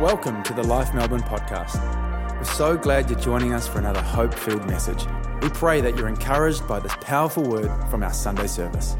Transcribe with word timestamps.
Welcome 0.00 0.42
to 0.42 0.52
the 0.52 0.62
Life 0.62 0.92
Melbourne 0.92 1.22
podcast. 1.22 1.80
We're 2.36 2.44
so 2.44 2.76
glad 2.76 3.08
you're 3.08 3.18
joining 3.18 3.54
us 3.54 3.66
for 3.66 3.78
another 3.78 4.02
hope 4.02 4.34
filled 4.34 4.66
message. 4.66 5.06
We 5.40 5.48
pray 5.48 5.80
that 5.80 5.96
you're 5.96 6.06
encouraged 6.06 6.68
by 6.68 6.80
this 6.80 6.94
powerful 7.00 7.42
word 7.42 7.70
from 7.88 8.02
our 8.02 8.12
Sunday 8.12 8.46
service. 8.46 8.94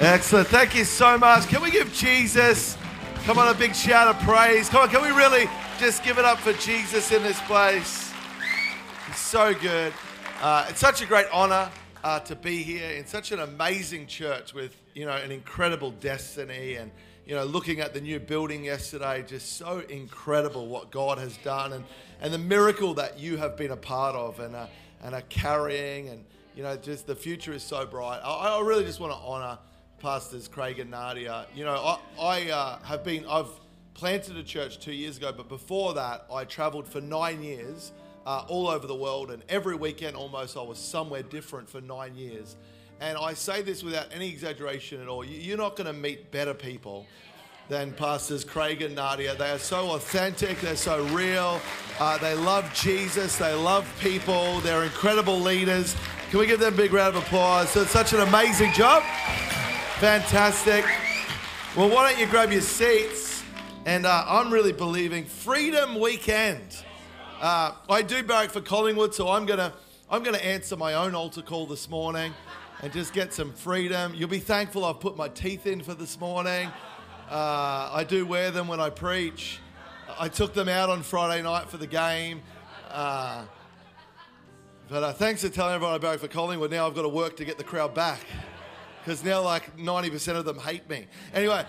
Excellent. 0.00 0.48
Thank 0.48 0.74
you 0.74 0.82
so 0.82 1.16
much. 1.18 1.46
Can 1.46 1.62
we 1.62 1.70
give 1.70 1.92
Jesus, 1.92 2.76
come 3.22 3.38
on, 3.38 3.46
a 3.46 3.56
big 3.56 3.76
shout 3.76 4.08
of 4.08 4.20
praise? 4.22 4.68
Come 4.68 4.82
on, 4.82 4.88
can 4.88 5.00
we 5.00 5.10
really 5.16 5.48
just 5.78 6.02
give 6.02 6.18
it 6.18 6.24
up 6.24 6.38
for 6.38 6.54
Jesus 6.54 7.12
in 7.12 7.22
this 7.22 7.40
place? 7.42 8.12
He's 9.06 9.18
so 9.18 9.54
good. 9.54 9.92
Uh, 10.42 10.66
it's 10.68 10.80
such 10.80 11.00
a 11.00 11.06
great 11.06 11.26
honor 11.32 11.70
uh, 12.02 12.18
to 12.18 12.34
be 12.34 12.64
here 12.64 12.90
in 12.90 13.06
such 13.06 13.30
an 13.30 13.38
amazing 13.38 14.08
church 14.08 14.52
with, 14.52 14.74
you 14.94 15.06
know, 15.06 15.12
an 15.12 15.30
incredible 15.30 15.92
destiny 15.92 16.74
and 16.74 16.90
you 17.28 17.34
know, 17.34 17.44
looking 17.44 17.80
at 17.80 17.92
the 17.92 18.00
new 18.00 18.18
building 18.18 18.64
yesterday, 18.64 19.22
just 19.22 19.58
so 19.58 19.82
incredible 19.90 20.66
what 20.66 20.90
God 20.90 21.18
has 21.18 21.36
done 21.38 21.74
and, 21.74 21.84
and 22.22 22.32
the 22.32 22.38
miracle 22.38 22.94
that 22.94 23.18
you 23.18 23.36
have 23.36 23.54
been 23.54 23.70
a 23.70 23.76
part 23.76 24.16
of 24.16 24.40
and, 24.40 24.56
and 25.02 25.14
are 25.14 25.20
carrying. 25.28 26.08
And, 26.08 26.24
you 26.56 26.62
know, 26.62 26.74
just 26.76 27.06
the 27.06 27.14
future 27.14 27.52
is 27.52 27.62
so 27.62 27.84
bright. 27.84 28.20
I, 28.24 28.56
I 28.56 28.60
really 28.62 28.82
just 28.82 28.98
want 28.98 29.12
to 29.12 29.18
honor 29.18 29.58
Pastors 29.98 30.48
Craig 30.48 30.78
and 30.78 30.90
Nadia. 30.90 31.44
You 31.54 31.66
know, 31.66 31.74
I, 31.74 31.98
I 32.18 32.50
uh, 32.50 32.78
have 32.84 33.04
been, 33.04 33.26
I've 33.28 33.50
planted 33.92 34.38
a 34.38 34.42
church 34.42 34.78
two 34.78 34.94
years 34.94 35.18
ago, 35.18 35.30
but 35.30 35.50
before 35.50 35.92
that, 35.94 36.24
I 36.32 36.44
traveled 36.44 36.88
for 36.88 37.02
nine 37.02 37.42
years 37.42 37.92
uh, 38.24 38.46
all 38.48 38.68
over 38.68 38.86
the 38.86 38.96
world. 38.96 39.30
And 39.30 39.42
every 39.50 39.76
weekend 39.76 40.16
almost, 40.16 40.56
I 40.56 40.62
was 40.62 40.78
somewhere 40.78 41.22
different 41.22 41.68
for 41.68 41.82
nine 41.82 42.14
years. 42.14 42.56
And 43.00 43.16
I 43.16 43.34
say 43.34 43.62
this 43.62 43.84
without 43.84 44.06
any 44.12 44.28
exaggeration 44.28 45.00
at 45.00 45.06
all. 45.06 45.24
You're 45.24 45.56
not 45.56 45.76
going 45.76 45.86
to 45.86 45.92
meet 45.92 46.32
better 46.32 46.52
people 46.52 47.06
than 47.68 47.92
Pastors 47.92 48.44
Craig 48.44 48.82
and 48.82 48.94
Nadia. 48.96 49.36
They 49.36 49.50
are 49.50 49.58
so 49.58 49.92
authentic, 49.92 50.60
they're 50.60 50.74
so 50.74 51.04
real. 51.08 51.60
Uh, 52.00 52.18
they 52.18 52.34
love 52.34 52.72
Jesus, 52.74 53.36
they 53.36 53.54
love 53.54 53.88
people, 54.00 54.58
they're 54.60 54.82
incredible 54.82 55.38
leaders. 55.38 55.94
Can 56.30 56.40
we 56.40 56.46
give 56.46 56.58
them 56.58 56.74
a 56.74 56.76
big 56.76 56.92
round 56.92 57.14
of 57.14 57.22
applause? 57.22 57.70
So 57.70 57.82
it's 57.82 57.90
such 57.90 58.12
an 58.14 58.20
amazing 58.20 58.72
job. 58.72 59.04
Fantastic. 60.00 60.84
Well, 61.76 61.90
why 61.90 62.10
don't 62.10 62.18
you 62.20 62.26
grab 62.26 62.50
your 62.50 62.62
seats? 62.62 63.44
And 63.84 64.06
uh, 64.06 64.24
I'm 64.26 64.52
really 64.52 64.72
believing 64.72 65.24
Freedom 65.24 66.00
Weekend. 66.00 66.82
Uh, 67.40 67.72
I 67.88 68.02
do 68.02 68.22
barrack 68.24 68.50
for 68.50 68.60
Collingwood, 68.60 69.14
so 69.14 69.28
I'm 69.28 69.46
gonna 69.46 69.72
I'm 70.10 70.22
gonna 70.22 70.38
answer 70.38 70.76
my 70.76 70.94
own 70.94 71.14
altar 71.14 71.42
call 71.42 71.66
this 71.66 71.88
morning 71.88 72.34
and 72.82 72.92
just 72.92 73.12
get 73.12 73.32
some 73.32 73.52
freedom. 73.52 74.14
You'll 74.14 74.28
be 74.28 74.38
thankful 74.38 74.84
I've 74.84 75.00
put 75.00 75.16
my 75.16 75.28
teeth 75.28 75.66
in 75.66 75.82
for 75.82 75.94
this 75.94 76.18
morning. 76.20 76.70
Uh, 77.30 77.90
I 77.92 78.04
do 78.08 78.24
wear 78.24 78.50
them 78.50 78.68
when 78.68 78.80
I 78.80 78.90
preach. 78.90 79.58
I 80.18 80.28
took 80.28 80.54
them 80.54 80.68
out 80.68 80.88
on 80.88 81.02
Friday 81.02 81.42
night 81.42 81.68
for 81.68 81.76
the 81.76 81.86
game. 81.86 82.42
Uh, 82.90 83.44
but 84.88 85.02
uh, 85.02 85.12
thanks 85.12 85.42
for 85.42 85.48
telling 85.48 85.74
everyone 85.74 85.94
I 85.94 85.98
barrack 85.98 86.20
for 86.20 86.28
Collingwood. 86.28 86.70
Now 86.70 86.86
I've 86.86 86.94
got 86.94 87.02
to 87.02 87.08
work 87.08 87.36
to 87.38 87.44
get 87.44 87.58
the 87.58 87.64
crowd 87.64 87.94
back 87.94 88.20
because 89.00 89.22
now 89.24 89.42
like 89.42 89.76
90% 89.76 90.36
of 90.36 90.44
them 90.44 90.58
hate 90.58 90.88
me. 90.88 91.06
Anyway, 91.34 91.64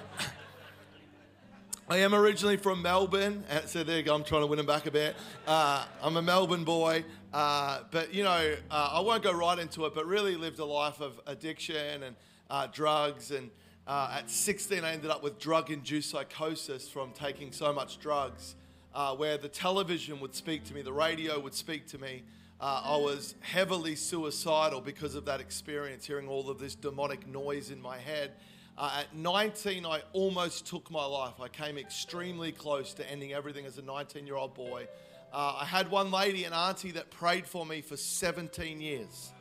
I 1.89 1.97
am 1.97 2.13
originally 2.13 2.57
from 2.57 2.81
Melbourne, 2.81 3.43
and 3.49 3.67
so 3.67 3.83
there 3.83 3.97
you 3.97 4.03
go. 4.03 4.13
I'm 4.13 4.23
trying 4.23 4.41
to 4.41 4.47
win 4.47 4.57
them 4.57 4.67
back 4.67 4.85
a 4.85 4.91
bit. 4.91 5.15
Uh, 5.47 5.85
I'm 6.01 6.17
a 6.17 6.21
Melbourne 6.21 6.63
boy. 6.63 7.03
Uh, 7.33 7.81
but, 7.91 8.13
you 8.13 8.23
know, 8.23 8.55
uh, 8.71 8.89
I 8.93 8.99
won't 9.01 9.23
go 9.23 9.31
right 9.31 9.59
into 9.59 9.85
it, 9.85 9.93
but 9.93 10.05
really 10.05 10.35
lived 10.35 10.59
a 10.59 10.65
life 10.65 10.99
of 10.99 11.19
addiction 11.27 12.03
and 12.03 12.15
uh, 12.49 12.67
drugs. 12.71 13.31
And 13.31 13.51
uh, 13.87 14.17
at 14.17 14.29
16, 14.29 14.83
I 14.83 14.93
ended 14.93 15.11
up 15.11 15.21
with 15.21 15.39
drug 15.39 15.69
induced 15.69 16.09
psychosis 16.09 16.87
from 16.87 17.11
taking 17.11 17.51
so 17.51 17.71
much 17.71 17.99
drugs, 17.99 18.55
uh, 18.95 19.15
where 19.15 19.37
the 19.37 19.49
television 19.49 20.19
would 20.19 20.33
speak 20.33 20.63
to 20.65 20.73
me, 20.73 20.81
the 20.81 20.93
radio 20.93 21.39
would 21.39 21.53
speak 21.53 21.87
to 21.87 21.97
me. 21.97 22.23
I 22.61 22.97
was 22.97 23.35
heavily 23.39 23.95
suicidal 23.95 24.81
because 24.81 25.15
of 25.15 25.23
that 25.25 25.39
experience, 25.39 26.05
hearing 26.05 26.27
all 26.27 26.49
of 26.49 26.59
this 26.59 26.75
demonic 26.75 27.25
noise 27.25 27.71
in 27.71 27.81
my 27.81 27.97
head. 27.97 28.31
Uh, 28.79 29.01
at 29.01 29.13
19, 29.13 29.85
I 29.85 30.01
almost 30.13 30.65
took 30.65 30.89
my 30.89 31.03
life. 31.03 31.33
I 31.41 31.49
came 31.49 31.77
extremely 31.77 32.53
close 32.53 32.93
to 32.93 33.11
ending 33.11 33.33
everything 33.33 33.65
as 33.65 33.77
a 33.77 33.81
19 33.81 34.25
year 34.25 34.37
old 34.37 34.53
boy. 34.53 34.87
Uh, 35.31 35.59
I 35.61 35.65
had 35.65 35.91
one 35.91 36.11
lady, 36.11 36.45
an 36.45 36.53
auntie, 36.53 36.91
that 36.91 37.11
prayed 37.11 37.45
for 37.45 37.65
me 37.65 37.81
for 37.81 37.97
17 37.97 38.81
years 38.81 39.31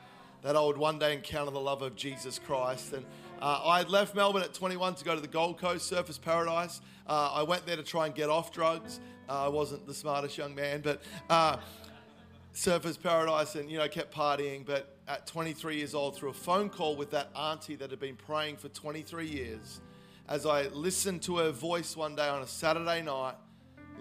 that 0.43 0.57
I 0.57 0.61
would 0.61 0.77
one 0.79 0.99
day 0.99 1.15
encounter 1.15 1.51
the 1.51 1.61
love 1.61 1.83
of 1.83 1.97
Jesus 1.97 2.39
Christ. 2.39 2.93
And 2.93 3.05
uh, 3.41 3.63
I 3.65 3.79
had 3.79 3.89
left 3.89 4.15
Melbourne 4.15 4.43
at 4.43 4.55
21 4.55 4.95
to 4.97 5.05
go 5.05 5.15
to 5.15 5.21
the 5.21 5.27
Gold 5.27 5.59
Coast, 5.59 5.91
Surfers 5.91 6.21
Paradise. 6.21 6.81
Uh, 7.07 7.33
I 7.35 7.43
went 7.43 7.67
there 7.67 7.77
to 7.77 7.83
try 7.83 8.07
and 8.07 8.15
get 8.15 8.29
off 8.29 8.53
drugs. 8.53 9.01
Uh, 9.29 9.47
I 9.47 9.49
wasn't 9.49 9.87
the 9.87 9.95
smartest 9.95 10.39
young 10.39 10.55
man, 10.55 10.81
but 10.81 11.03
uh, 11.29 11.57
Surfers 12.55 13.01
Paradise 13.01 13.55
and, 13.57 13.71
you 13.71 13.79
know, 13.79 13.89
kept 13.89 14.15
partying. 14.15 14.65
But 14.65 14.97
at 15.09 15.27
23 15.27 15.77
years 15.77 15.95
old, 15.95 16.17
through 16.17 16.31
a 16.31 16.35
phone 16.35 16.69
call 16.69 16.97
with 16.97 17.11
that 17.11 17.31
auntie 17.35 17.77
that 17.77 17.91
had 17.91 18.01
been 18.01 18.17
praying 18.17 18.57
for 18.57 18.69
23 18.69 19.27
years, 19.27 19.81
as 20.29 20.47
I 20.47 20.69
listened 20.69 21.23
to 21.23 21.39
her 21.39 21.51
voice 21.51 21.97
one 21.97 22.15
day 22.15 22.29
on 22.29 22.43
a 22.43 22.47
Saturday 22.47 23.03
night, 23.03 23.35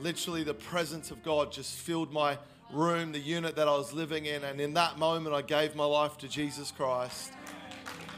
literally 0.02 0.44
the 0.44 0.53
presence 0.53 1.12
of 1.12 1.24
God 1.24 1.52
just 1.52 1.75
filled 1.75 2.12
my 2.12 2.38
room, 2.72 3.12
the 3.12 3.19
unit 3.19 3.56
that 3.56 3.68
I 3.68 3.75
was 3.75 3.94
living 3.94 4.25
in. 4.25 4.44
And 4.44 4.59
in 4.59 4.74
that 4.74 4.97
moment, 4.97 5.35
I 5.35 5.41
gave 5.41 5.75
my 5.75 5.85
life 5.85 6.18
to 6.19 6.28
Jesus 6.28 6.72
Christ. 6.72 7.31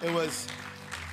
It 0.04 0.14
was 0.14 0.48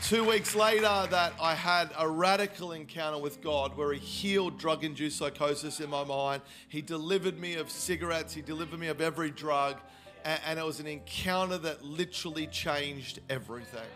two 0.02 0.24
weeks 0.24 0.54
later 0.54 1.06
that 1.10 1.32
I 1.40 1.54
had 1.54 1.90
a 1.98 2.08
radical 2.08 2.72
encounter 2.72 3.18
with 3.18 3.42
God 3.42 3.76
where 3.76 3.92
He 3.92 3.98
healed 3.98 4.58
drug 4.58 4.84
induced 4.84 5.18
psychosis 5.18 5.80
in 5.80 5.90
my 5.90 6.04
mind. 6.04 6.42
He 6.68 6.82
delivered 6.82 7.38
me 7.38 7.54
of 7.54 7.70
cigarettes, 7.70 8.32
He 8.32 8.42
delivered 8.42 8.78
me 8.78 8.88
of 8.88 9.00
every 9.00 9.30
drug. 9.30 9.76
And, 10.24 10.58
it 10.58 10.64
was 10.64 10.80
an 10.80 10.88
encounter 10.88 11.56
that 11.58 11.84
literally 11.84 12.48
changed 12.48 13.20
everything. 13.30 13.88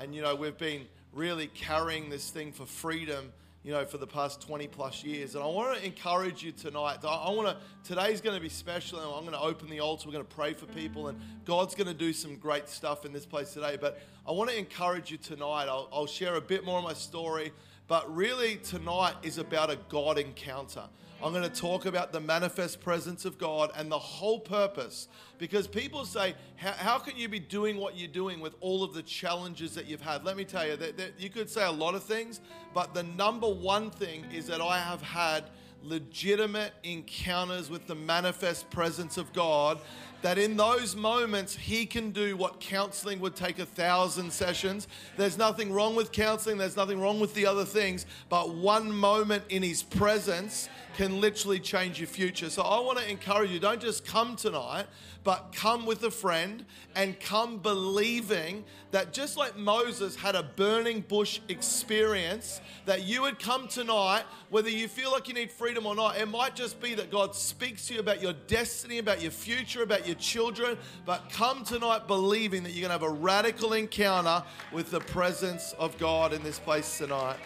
And, 0.00 0.12
you 0.12 0.20
know, 0.20 0.34
we've 0.34 0.58
been 0.58 0.88
really 1.12 1.46
carrying 1.46 2.10
this 2.10 2.28
thing 2.30 2.50
for 2.50 2.66
freedom 2.66 3.32
you 3.62 3.72
know, 3.72 3.84
for 3.84 3.98
the 3.98 4.06
past 4.06 4.40
20 4.40 4.68
plus 4.68 5.04
years. 5.04 5.34
And 5.34 5.44
I 5.44 5.46
want 5.46 5.76
to 5.76 5.84
encourage 5.84 6.42
you 6.42 6.50
tonight. 6.50 6.98
I 7.04 7.30
want 7.30 7.48
to, 7.48 7.56
today's 7.84 8.22
going 8.22 8.34
to 8.34 8.42
be 8.42 8.48
special. 8.48 8.98
And 9.00 9.08
I'm 9.08 9.20
going 9.20 9.32
to 9.32 9.40
open 9.40 9.68
the 9.68 9.80
altar. 9.80 10.08
We're 10.08 10.14
going 10.14 10.24
to 10.24 10.34
pray 10.34 10.54
for 10.54 10.66
people. 10.66 11.08
And 11.08 11.20
God's 11.44 11.74
going 11.74 11.86
to 11.86 11.94
do 11.94 12.12
some 12.14 12.36
great 12.36 12.68
stuff 12.70 13.04
in 13.04 13.12
this 13.12 13.26
place 13.26 13.52
today. 13.52 13.76
But 13.78 14.00
I 14.26 14.32
want 14.32 14.48
to 14.50 14.58
encourage 14.58 15.10
you 15.10 15.18
tonight. 15.18 15.66
I'll, 15.68 15.88
I'll 15.92 16.06
share 16.06 16.36
a 16.36 16.40
bit 16.40 16.64
more 16.64 16.78
of 16.78 16.84
my 16.84 16.94
story. 16.94 17.52
But 17.90 18.14
really, 18.14 18.54
tonight 18.54 19.16
is 19.24 19.38
about 19.38 19.68
a 19.68 19.76
God 19.88 20.16
encounter. 20.16 20.84
I'm 21.20 21.32
going 21.32 21.42
to 21.42 21.60
talk 21.60 21.86
about 21.86 22.12
the 22.12 22.20
manifest 22.20 22.80
presence 22.80 23.24
of 23.24 23.36
God 23.36 23.72
and 23.74 23.90
the 23.90 23.98
whole 23.98 24.38
purpose. 24.38 25.08
Because 25.38 25.66
people 25.66 26.04
say, 26.04 26.36
How 26.54 27.00
can 27.00 27.16
you 27.16 27.28
be 27.28 27.40
doing 27.40 27.78
what 27.78 27.98
you're 27.98 28.06
doing 28.06 28.38
with 28.38 28.54
all 28.60 28.84
of 28.84 28.94
the 28.94 29.02
challenges 29.02 29.74
that 29.74 29.86
you've 29.86 30.02
had? 30.02 30.22
Let 30.22 30.36
me 30.36 30.44
tell 30.44 30.64
you, 30.64 30.76
that, 30.76 30.98
that 30.98 31.14
you 31.18 31.30
could 31.30 31.50
say 31.50 31.66
a 31.66 31.70
lot 31.72 31.96
of 31.96 32.04
things, 32.04 32.40
but 32.72 32.94
the 32.94 33.02
number 33.02 33.48
one 33.48 33.90
thing 33.90 34.24
is 34.32 34.46
that 34.46 34.60
I 34.60 34.78
have 34.78 35.02
had 35.02 35.50
legitimate 35.82 36.72
encounters 36.84 37.70
with 37.70 37.88
the 37.88 37.96
manifest 37.96 38.70
presence 38.70 39.16
of 39.16 39.32
God 39.32 39.80
that 40.22 40.38
in 40.38 40.56
those 40.56 40.94
moments 40.94 41.56
he 41.56 41.86
can 41.86 42.10
do 42.10 42.36
what 42.36 42.60
counseling 42.60 43.20
would 43.20 43.36
take 43.36 43.58
a 43.58 43.66
thousand 43.66 44.32
sessions. 44.32 44.88
There's 45.16 45.38
nothing 45.38 45.72
wrong 45.72 45.96
with 45.96 46.12
counseling, 46.12 46.58
there's 46.58 46.76
nothing 46.76 47.00
wrong 47.00 47.20
with 47.20 47.34
the 47.34 47.46
other 47.46 47.64
things, 47.64 48.06
but 48.28 48.54
one 48.54 48.92
moment 48.92 49.44
in 49.48 49.62
his 49.62 49.82
presence 49.82 50.68
can 50.96 51.20
literally 51.20 51.60
change 51.60 51.98
your 51.98 52.08
future. 52.08 52.50
So 52.50 52.62
I 52.62 52.80
want 52.80 52.98
to 52.98 53.10
encourage 53.10 53.50
you 53.50 53.60
don't 53.60 53.80
just 53.80 54.04
come 54.04 54.36
tonight, 54.36 54.86
but 55.22 55.52
come 55.54 55.86
with 55.86 56.02
a 56.04 56.10
friend 56.10 56.64
and 56.94 57.18
come 57.20 57.58
believing 57.58 58.64
that 58.90 59.12
just 59.12 59.36
like 59.36 59.56
Moses 59.56 60.16
had 60.16 60.34
a 60.34 60.42
burning 60.42 61.00
bush 61.02 61.40
experience, 61.48 62.60
that 62.86 63.04
you 63.04 63.22
would 63.22 63.38
come 63.38 63.68
tonight, 63.68 64.24
whether 64.48 64.68
you 64.68 64.88
feel 64.88 65.12
like 65.12 65.28
you 65.28 65.34
need 65.34 65.52
freedom 65.52 65.86
or 65.86 65.94
not. 65.94 66.16
It 66.18 66.26
might 66.26 66.56
just 66.56 66.80
be 66.80 66.94
that 66.94 67.10
God 67.10 67.34
speaks 67.34 67.86
to 67.86 67.94
you 67.94 68.00
about 68.00 68.20
your 68.20 68.32
destiny, 68.46 68.98
about 68.98 69.22
your 69.22 69.30
future, 69.30 69.82
about 69.82 70.06
your 70.06 70.09
children, 70.14 70.76
but 71.04 71.30
come 71.30 71.64
tonight 71.64 72.06
believing 72.06 72.62
that 72.62 72.70
you're 72.72 72.88
going 72.88 72.98
to 72.98 73.04
have 73.04 73.14
a 73.14 73.20
radical 73.20 73.72
encounter 73.72 74.42
with 74.72 74.90
the 74.90 75.00
presence 75.00 75.74
of 75.78 75.96
God 75.98 76.32
in 76.32 76.42
this 76.42 76.58
place 76.58 76.98
tonight. 76.98 77.36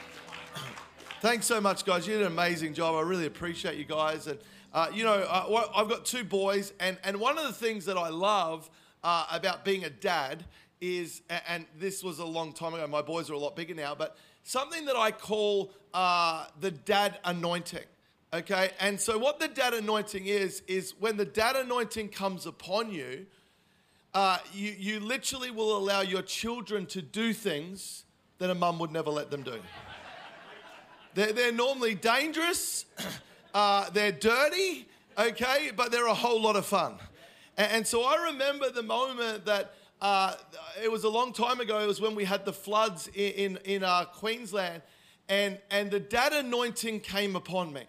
Thanks 1.20 1.46
so 1.46 1.60
much, 1.60 1.84
guys. 1.84 2.06
You 2.06 2.14
did 2.14 2.22
an 2.22 2.32
amazing 2.32 2.74
job. 2.74 2.94
I 2.94 3.02
really 3.02 3.26
appreciate 3.26 3.76
you 3.76 3.84
guys. 3.84 4.26
And, 4.26 4.38
uh, 4.72 4.88
you 4.92 5.04
know, 5.04 5.26
uh, 5.28 5.68
I've 5.74 5.88
got 5.88 6.04
two 6.04 6.24
boys, 6.24 6.72
and, 6.80 6.98
and 7.04 7.18
one 7.18 7.38
of 7.38 7.44
the 7.44 7.52
things 7.52 7.84
that 7.86 7.96
I 7.96 8.08
love 8.08 8.68
uh, 9.02 9.26
about 9.30 9.64
being 9.64 9.84
a 9.84 9.90
dad 9.90 10.44
is, 10.80 11.22
and 11.48 11.66
this 11.78 12.02
was 12.02 12.18
a 12.18 12.24
long 12.24 12.52
time 12.52 12.74
ago, 12.74 12.86
my 12.86 13.02
boys 13.02 13.30
are 13.30 13.34
a 13.34 13.38
lot 13.38 13.56
bigger 13.56 13.74
now, 13.74 13.94
but 13.94 14.16
something 14.42 14.84
that 14.84 14.96
I 14.96 15.10
call 15.10 15.72
uh, 15.92 16.46
the 16.60 16.70
dad 16.70 17.18
anointing. 17.24 17.84
Okay, 18.34 18.72
and 18.80 19.00
so 19.00 19.16
what 19.16 19.38
the 19.38 19.46
dad 19.46 19.74
anointing 19.74 20.26
is, 20.26 20.64
is 20.66 20.94
when 20.98 21.16
the 21.16 21.24
dad 21.24 21.54
anointing 21.54 22.08
comes 22.08 22.46
upon 22.46 22.90
you, 22.90 23.26
uh, 24.12 24.38
you, 24.52 24.74
you 24.76 24.98
literally 24.98 25.52
will 25.52 25.76
allow 25.76 26.00
your 26.00 26.22
children 26.22 26.84
to 26.86 27.00
do 27.00 27.32
things 27.32 28.02
that 28.38 28.50
a 28.50 28.54
mum 28.56 28.80
would 28.80 28.90
never 28.90 29.08
let 29.08 29.30
them 29.30 29.44
do. 29.44 29.60
They're, 31.14 31.32
they're 31.32 31.52
normally 31.52 31.94
dangerous, 31.94 32.86
uh, 33.54 33.88
they're 33.90 34.10
dirty, 34.10 34.88
okay, 35.16 35.70
but 35.76 35.92
they're 35.92 36.08
a 36.08 36.12
whole 36.12 36.42
lot 36.42 36.56
of 36.56 36.66
fun. 36.66 36.96
And, 37.56 37.70
and 37.70 37.86
so 37.86 38.02
I 38.02 38.32
remember 38.32 38.68
the 38.68 38.82
moment 38.82 39.44
that 39.44 39.74
uh, 40.00 40.34
it 40.82 40.90
was 40.90 41.04
a 41.04 41.08
long 41.08 41.32
time 41.32 41.60
ago, 41.60 41.78
it 41.78 41.86
was 41.86 42.00
when 42.00 42.16
we 42.16 42.24
had 42.24 42.44
the 42.44 42.52
floods 42.52 43.08
in, 43.14 43.32
in, 43.32 43.58
in 43.64 43.84
uh, 43.84 44.06
Queensland, 44.06 44.82
and, 45.28 45.60
and 45.70 45.88
the 45.88 46.00
dad 46.00 46.32
anointing 46.32 46.98
came 46.98 47.36
upon 47.36 47.72
me 47.72 47.84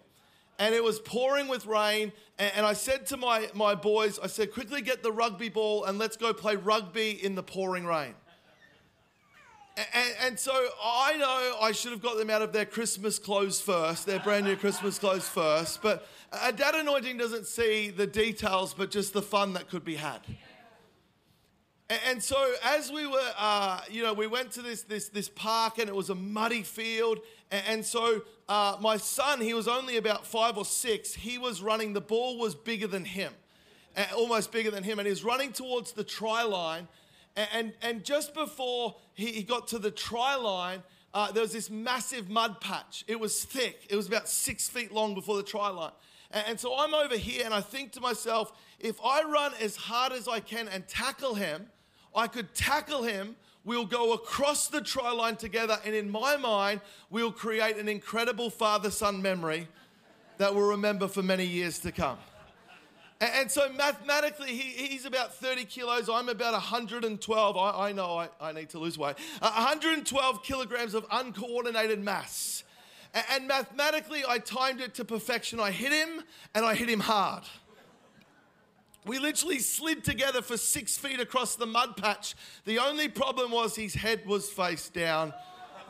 and 0.58 0.74
it 0.74 0.82
was 0.82 0.98
pouring 1.00 1.48
with 1.48 1.66
rain. 1.66 2.12
And, 2.38 2.66
I 2.66 2.74
said 2.74 3.06
to 3.06 3.16
my, 3.16 3.48
my 3.54 3.74
boys, 3.74 4.18
I 4.18 4.26
said, 4.26 4.52
quickly 4.52 4.82
get 4.82 5.02
the 5.02 5.12
rugby 5.12 5.48
ball 5.48 5.84
and 5.84 5.98
let's 5.98 6.16
go 6.16 6.32
play 6.34 6.56
rugby 6.56 7.12
in 7.12 7.34
the 7.34 7.42
pouring 7.42 7.86
rain. 7.86 8.14
And, 9.76 10.14
and, 10.22 10.38
so 10.38 10.52
I 10.82 11.16
know 11.18 11.58
I 11.60 11.72
should 11.72 11.92
have 11.92 12.00
got 12.00 12.16
them 12.16 12.30
out 12.30 12.40
of 12.40 12.52
their 12.52 12.64
Christmas 12.64 13.18
clothes 13.18 13.60
first, 13.60 14.06
their 14.06 14.20
brand 14.20 14.46
new 14.46 14.56
Christmas 14.56 14.98
clothes 14.98 15.28
first. 15.28 15.82
But 15.82 16.06
a 16.32 16.50
dad 16.52 16.74
anointing 16.74 17.18
doesn't 17.18 17.46
see 17.46 17.90
the 17.90 18.06
details, 18.06 18.72
but 18.72 18.90
just 18.90 19.12
the 19.12 19.20
fun 19.20 19.52
that 19.52 19.68
could 19.68 19.84
be 19.84 19.96
had. 19.96 20.20
And, 21.88 22.22
so 22.22 22.54
as 22.64 22.90
we 22.90 23.06
were, 23.06 23.32
uh, 23.38 23.80
you 23.90 24.02
know, 24.02 24.12
we 24.12 24.26
went 24.26 24.50
to 24.52 24.62
this, 24.62 24.82
this, 24.82 25.08
this 25.08 25.28
park 25.28 25.78
and 25.78 25.88
it 25.88 25.94
was 25.94 26.10
a 26.10 26.14
muddy 26.14 26.62
field. 26.62 27.20
And 27.50 27.84
so 27.84 28.22
uh, 28.48 28.76
my 28.80 28.96
son, 28.96 29.40
he 29.40 29.54
was 29.54 29.66
only 29.68 29.96
about 29.96 30.26
five 30.26 30.56
or 30.56 30.64
six, 30.64 31.14
he 31.14 31.38
was 31.38 31.60
running, 31.60 31.92
the 31.92 32.00
ball 32.00 32.38
was 32.38 32.54
bigger 32.54 32.86
than 32.86 33.04
him, 33.04 33.32
almost 34.14 34.52
bigger 34.52 34.70
than 34.70 34.84
him. 34.84 34.98
And 34.98 35.06
he 35.06 35.10
was 35.10 35.24
running 35.24 35.52
towards 35.52 35.92
the 35.92 36.04
try 36.04 36.42
line 36.42 36.88
and, 37.36 37.74
and 37.82 38.02
just 38.02 38.34
before 38.34 38.96
he, 39.12 39.26
he 39.26 39.42
got 39.42 39.68
to 39.68 39.78
the 39.78 39.90
try 39.90 40.36
line, 40.36 40.82
uh, 41.12 41.30
there 41.32 41.42
was 41.42 41.52
this 41.52 41.70
massive 41.70 42.30
mud 42.30 42.60
patch. 42.60 43.04
It 43.06 43.20
was 43.20 43.44
thick, 43.44 43.86
it 43.90 43.96
was 43.96 44.08
about 44.08 44.28
six 44.28 44.68
feet 44.68 44.92
long 44.92 45.14
before 45.14 45.36
the 45.36 45.42
try 45.42 45.68
line. 45.68 45.92
And, 46.30 46.44
and 46.48 46.60
so 46.60 46.78
I'm 46.78 46.94
over 46.94 47.16
here 47.16 47.44
and 47.44 47.52
I 47.52 47.60
think 47.60 47.92
to 47.92 48.00
myself, 48.00 48.52
if 48.80 48.98
I 49.04 49.22
run 49.22 49.52
as 49.60 49.76
hard 49.76 50.12
as 50.12 50.28
I 50.28 50.40
can 50.40 50.68
and 50.68 50.88
tackle 50.88 51.34
him, 51.34 51.66
I 52.14 52.26
could 52.26 52.54
tackle 52.54 53.02
him. 53.02 53.36
We'll 53.66 53.84
go 53.84 54.12
across 54.12 54.68
the 54.68 54.80
try 54.80 55.10
line 55.10 55.34
together, 55.34 55.76
and 55.84 55.92
in 55.92 56.08
my 56.08 56.36
mind, 56.36 56.80
we'll 57.10 57.32
create 57.32 57.76
an 57.78 57.88
incredible 57.88 58.48
father 58.48 58.92
son 58.92 59.20
memory 59.20 59.66
that 60.38 60.54
we'll 60.54 60.68
remember 60.68 61.08
for 61.08 61.20
many 61.20 61.44
years 61.44 61.80
to 61.80 61.90
come. 61.90 62.16
And 63.20 63.50
so 63.50 63.68
mathematically, 63.72 64.54
he, 64.54 64.86
he's 64.86 65.04
about 65.04 65.34
30 65.34 65.64
kilos. 65.64 66.08
I'm 66.08 66.28
about 66.28 66.52
112. 66.52 67.56
I, 67.56 67.90
know 67.90 68.28
I, 68.40 68.52
need 68.52 68.68
to 68.70 68.78
lose 68.78 68.96
weight. 68.96 69.16
112 69.40 70.44
kilograms 70.44 70.94
of 70.94 71.04
uncoordinated 71.10 71.98
mass. 71.98 72.62
And 73.32 73.48
mathematically, 73.48 74.22
I 74.28 74.38
timed 74.38 74.80
it 74.80 74.94
to 74.94 75.04
perfection. 75.04 75.58
I 75.58 75.72
hit 75.72 75.90
him 75.90 76.22
and 76.54 76.64
I 76.64 76.76
hit 76.76 76.88
him 76.88 77.00
hard. 77.00 77.42
We 79.06 79.20
literally 79.20 79.60
slid 79.60 80.02
together 80.02 80.42
for 80.42 80.56
six 80.56 80.98
feet 80.98 81.20
across 81.20 81.54
the 81.54 81.64
mud 81.64 81.96
patch. 81.96 82.34
The 82.64 82.80
only 82.80 83.08
problem 83.08 83.52
was 83.52 83.76
his 83.76 83.94
head 83.94 84.26
was 84.26 84.50
face 84.50 84.88
down 84.88 85.32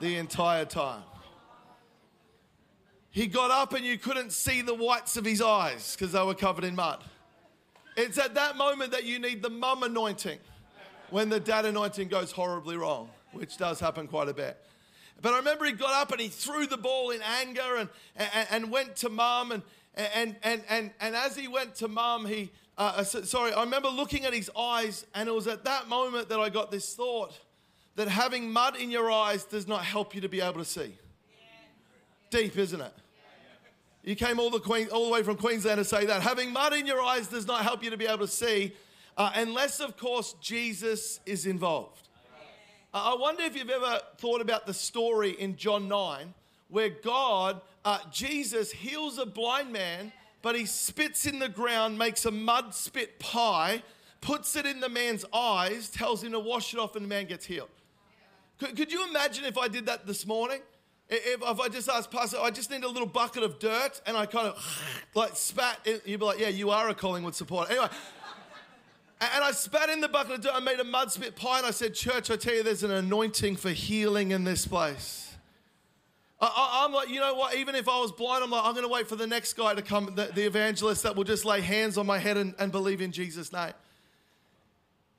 the 0.00 0.16
entire 0.16 0.66
time. 0.66 1.02
He 3.10 3.26
got 3.26 3.50
up 3.50 3.72
and 3.72 3.82
you 3.82 3.96
couldn't 3.96 4.32
see 4.32 4.60
the 4.60 4.74
whites 4.74 5.16
of 5.16 5.24
his 5.24 5.40
eyes 5.40 5.96
because 5.96 6.12
they 6.12 6.22
were 6.22 6.34
covered 6.34 6.64
in 6.64 6.76
mud. 6.76 7.02
It's 7.96 8.18
at 8.18 8.34
that 8.34 8.58
moment 8.58 8.92
that 8.92 9.04
you 9.04 9.18
need 9.18 9.42
the 9.42 9.48
mum 9.48 9.82
anointing 9.82 10.38
when 11.08 11.30
the 11.30 11.40
dad 11.40 11.64
anointing 11.64 12.08
goes 12.08 12.30
horribly 12.30 12.76
wrong, 12.76 13.08
which 13.32 13.56
does 13.56 13.80
happen 13.80 14.06
quite 14.08 14.28
a 14.28 14.34
bit. 14.34 14.62
But 15.22 15.32
I 15.32 15.38
remember 15.38 15.64
he 15.64 15.72
got 15.72 15.94
up 15.94 16.12
and 16.12 16.20
he 16.20 16.28
threw 16.28 16.66
the 16.66 16.76
ball 16.76 17.08
in 17.08 17.22
anger 17.22 17.76
and, 17.76 17.88
and, 18.16 18.48
and 18.50 18.70
went 18.70 18.96
to 18.96 19.08
mum. 19.08 19.52
And, 19.52 19.62
and, 19.94 20.36
and, 20.42 20.62
and, 20.68 20.90
and 21.00 21.16
as 21.16 21.34
he 21.34 21.48
went 21.48 21.74
to 21.76 21.88
mum, 21.88 22.26
he, 22.26 22.52
uh, 22.78 22.94
uh 22.96 23.04
sorry, 23.04 23.52
I 23.52 23.62
remember 23.62 23.88
looking 23.88 24.24
at 24.24 24.34
his 24.34 24.50
eyes, 24.56 25.06
and 25.14 25.28
it 25.28 25.32
was 25.32 25.46
at 25.46 25.64
that 25.64 25.88
moment 25.88 26.28
that 26.28 26.40
I 26.40 26.48
got 26.48 26.70
this 26.70 26.94
thought 26.94 27.38
that 27.96 28.08
having 28.08 28.52
mud 28.52 28.76
in 28.76 28.90
your 28.90 29.10
eyes 29.10 29.44
does 29.44 29.66
not 29.66 29.84
help 29.84 30.14
you 30.14 30.20
to 30.20 30.28
be 30.28 30.40
able 30.40 30.58
to 30.58 30.64
see. 30.64 30.94
Deep, 32.30 32.56
isn't 32.58 32.80
it? 32.80 32.92
You 34.02 34.14
came 34.14 34.38
all 34.38 34.50
the, 34.50 34.60
Queen, 34.60 34.88
all 34.88 35.06
the 35.06 35.12
way 35.12 35.22
from 35.22 35.36
Queensland 35.36 35.78
to 35.78 35.84
say 35.84 36.06
that. 36.06 36.22
Having 36.22 36.52
mud 36.52 36.74
in 36.74 36.86
your 36.86 37.02
eyes 37.02 37.26
does 37.26 37.46
not 37.46 37.62
help 37.62 37.82
you 37.82 37.90
to 37.90 37.96
be 37.96 38.06
able 38.06 38.26
to 38.26 38.28
see, 38.28 38.72
uh, 39.16 39.32
unless, 39.34 39.80
of 39.80 39.96
course, 39.96 40.34
Jesus 40.40 41.18
is 41.26 41.46
involved. 41.46 42.08
Uh, 42.94 43.14
I 43.14 43.16
wonder 43.16 43.42
if 43.42 43.56
you've 43.56 43.70
ever 43.70 44.00
thought 44.18 44.40
about 44.40 44.66
the 44.66 44.74
story 44.74 45.30
in 45.30 45.56
John 45.56 45.88
9 45.88 46.34
where 46.68 46.88
God, 46.88 47.60
uh, 47.84 47.98
Jesus, 48.10 48.72
heals 48.72 49.18
a 49.18 49.26
blind 49.26 49.72
man, 49.72 50.12
but 50.46 50.54
he 50.54 50.64
spits 50.64 51.26
in 51.26 51.40
the 51.40 51.48
ground, 51.48 51.98
makes 51.98 52.24
a 52.24 52.30
mud 52.30 52.72
spit 52.72 53.18
pie, 53.18 53.82
puts 54.20 54.54
it 54.54 54.64
in 54.64 54.78
the 54.78 54.88
man's 54.88 55.24
eyes, 55.34 55.88
tells 55.88 56.22
him 56.22 56.30
to 56.30 56.38
wash 56.38 56.72
it 56.72 56.78
off, 56.78 56.94
and 56.94 57.04
the 57.04 57.08
man 57.08 57.26
gets 57.26 57.44
healed. 57.44 57.68
Could, 58.60 58.76
could 58.76 58.92
you 58.92 59.08
imagine 59.08 59.44
if 59.44 59.58
I 59.58 59.66
did 59.66 59.86
that 59.86 60.06
this 60.06 60.24
morning? 60.24 60.60
If, 61.08 61.42
if 61.42 61.58
I 61.58 61.66
just 61.66 61.88
asked 61.88 62.12
Pastor, 62.12 62.36
I 62.40 62.50
just 62.50 62.70
need 62.70 62.84
a 62.84 62.88
little 62.88 63.08
bucket 63.08 63.42
of 63.42 63.58
dirt, 63.58 64.00
and 64.06 64.16
I 64.16 64.24
kind 64.26 64.46
of 64.46 65.04
like 65.16 65.34
spat, 65.34 65.84
you'd 66.04 66.20
be 66.20 66.24
like, 66.24 66.38
yeah, 66.38 66.46
you 66.46 66.70
are 66.70 66.90
a 66.90 66.94
Collingwood 66.94 67.34
supporter. 67.34 67.72
Anyway, 67.72 67.88
and 69.20 69.42
I 69.42 69.50
spat 69.50 69.90
in 69.90 70.00
the 70.00 70.08
bucket 70.08 70.34
of 70.34 70.40
dirt. 70.42 70.52
I 70.54 70.60
made 70.60 70.78
a 70.78 70.84
mud 70.84 71.10
spit 71.10 71.34
pie, 71.34 71.58
and 71.58 71.66
I 71.66 71.72
said, 71.72 71.92
Church, 71.92 72.30
I 72.30 72.36
tell 72.36 72.54
you, 72.54 72.62
there's 72.62 72.84
an 72.84 72.92
anointing 72.92 73.56
for 73.56 73.70
healing 73.70 74.30
in 74.30 74.44
this 74.44 74.64
place. 74.64 75.25
I, 76.38 76.84
am 76.84 76.92
like, 76.92 77.08
you 77.08 77.18
know 77.18 77.34
what? 77.34 77.54
Even 77.56 77.74
if 77.74 77.88
I 77.88 77.98
was 77.98 78.12
blind, 78.12 78.44
I'm 78.44 78.50
like, 78.50 78.64
I'm 78.64 78.72
going 78.72 78.84
to 78.84 78.92
wait 78.92 79.08
for 79.08 79.16
the 79.16 79.26
next 79.26 79.54
guy 79.54 79.74
to 79.74 79.80
come, 79.80 80.12
the, 80.14 80.26
the 80.34 80.44
evangelist 80.44 81.02
that 81.04 81.16
will 81.16 81.24
just 81.24 81.46
lay 81.46 81.62
hands 81.62 81.96
on 81.96 82.04
my 82.04 82.18
head 82.18 82.36
and, 82.36 82.54
and 82.58 82.70
believe 82.70 83.00
in 83.00 83.10
Jesus' 83.10 83.52
name. 83.52 83.72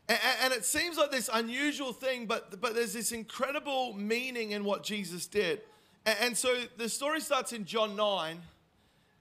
And, 0.07 0.19
and, 0.43 0.53
it 0.53 0.63
seems 0.63 0.95
like 0.95 1.11
this 1.11 1.29
unusual 1.33 1.91
thing, 1.91 2.27
but, 2.27 2.61
but 2.61 2.75
there's 2.75 2.93
this 2.93 3.11
incredible 3.11 3.93
meaning 3.93 4.51
in 4.51 4.63
what 4.63 4.83
Jesus 4.83 5.25
did. 5.25 5.61
And 6.05 6.37
so 6.37 6.55
the 6.77 6.87
story 6.87 7.19
starts 7.19 7.51
in 7.51 7.65
John 7.65 7.95
9. 7.95 8.39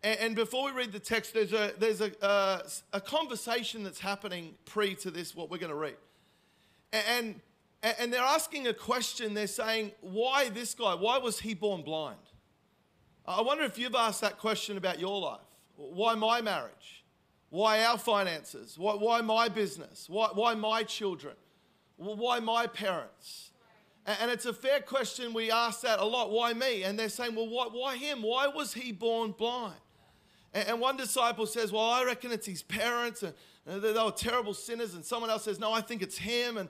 And 0.02 0.37
before 0.37 0.66
we 0.66 0.72
read 0.72 0.93
the 0.93 1.00
text, 1.00 1.34
there's 1.34 1.52
a, 1.52 1.72
there's 1.78 2.00
a, 2.00 2.25
uh, 2.25 2.62
a 2.93 3.00
conversation 3.00 3.82
that's 3.82 3.98
happening 3.98 4.54
pre 4.64 4.94
to 4.96 5.10
this, 5.10 5.34
what 5.34 5.50
we're 5.50 5.58
going 5.58 5.72
to 5.72 5.76
read. 5.76 5.96
And, 6.93 7.40
and 7.82 8.12
they're 8.12 8.20
asking 8.20 8.67
a 8.67 8.75
question. 8.75 9.34
They're 9.34 9.46
saying, 9.46 9.93
why 10.00 10.49
this 10.49 10.75
guy? 10.75 10.94
Why 10.94 11.19
was 11.19 11.41
he 11.41 11.55
born 11.55 11.82
blind? 11.82 12.19
I 13.27 13.43
wonder 13.43 13.65
if 13.65 13.79
you've 13.79 13.94
asked 13.94 14.20
that 14.20 14.39
question 14.39 14.77
about 14.77 14.98
your 15.01 15.20
life. 15.20 15.41
Why 15.77 16.15
my 16.15 16.41
marriage? 16.41 17.05
Why 17.51 17.84
our 17.84 17.98
finances? 17.98 18.79
Why, 18.79 18.94
why 18.94 19.20
my 19.20 19.48
business? 19.48 20.08
Why, 20.08 20.29
why 20.32 20.55
my 20.55 20.82
children? 20.82 21.34
Why 21.96 22.41
my 22.41 22.67
parents? 22.67 23.51
And 24.06 24.31
it's 24.31 24.46
a 24.46 24.53
fair 24.53 24.81
question. 24.81 25.32
We 25.32 25.51
ask 25.51 25.81
that 25.82 25.98
a 25.98 26.05
lot. 26.05 26.31
Why 26.31 26.53
me? 26.53 26.84
And 26.84 26.98
they're 26.98 27.08
saying, 27.08 27.34
well, 27.34 27.48
why, 27.48 27.69
why 27.70 27.96
him? 27.96 28.22
Why 28.22 28.46
was 28.46 28.74
he 28.74 28.93
born 28.93 29.32
blind? 29.32 29.74
And 30.53 30.81
one 30.81 30.96
disciple 30.96 31.46
says, 31.46 31.72
well, 31.72 31.84
I 31.84 32.05
reckon 32.05 32.32
it's 32.32 32.46
his 32.46 32.62
parents, 32.62 33.22
and 33.22 33.34
they 33.67 33.93
were 33.93 34.10
terrible 34.12 34.55
sinners. 34.55 34.94
And 34.94 35.05
someone 35.05 35.29
else 35.31 35.44
says, 35.44 35.58
no, 35.58 35.72
I 35.72 35.81
think 35.81 36.03
it's 36.03 36.17
him. 36.17 36.56
And, 36.56 36.69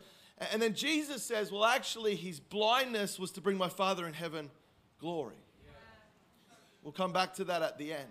and 0.52 0.60
then 0.60 0.74
Jesus 0.74 1.22
says, 1.22 1.50
well, 1.50 1.64
actually, 1.64 2.14
his 2.14 2.40
blindness 2.40 3.18
was 3.18 3.30
to 3.32 3.40
bring 3.40 3.56
my 3.56 3.68
Father 3.68 4.06
in 4.06 4.12
heaven 4.12 4.50
glory. 5.00 5.36
We'll 6.82 6.92
come 6.92 7.12
back 7.12 7.34
to 7.34 7.44
that 7.44 7.62
at 7.62 7.78
the 7.78 7.92
end. 7.92 8.04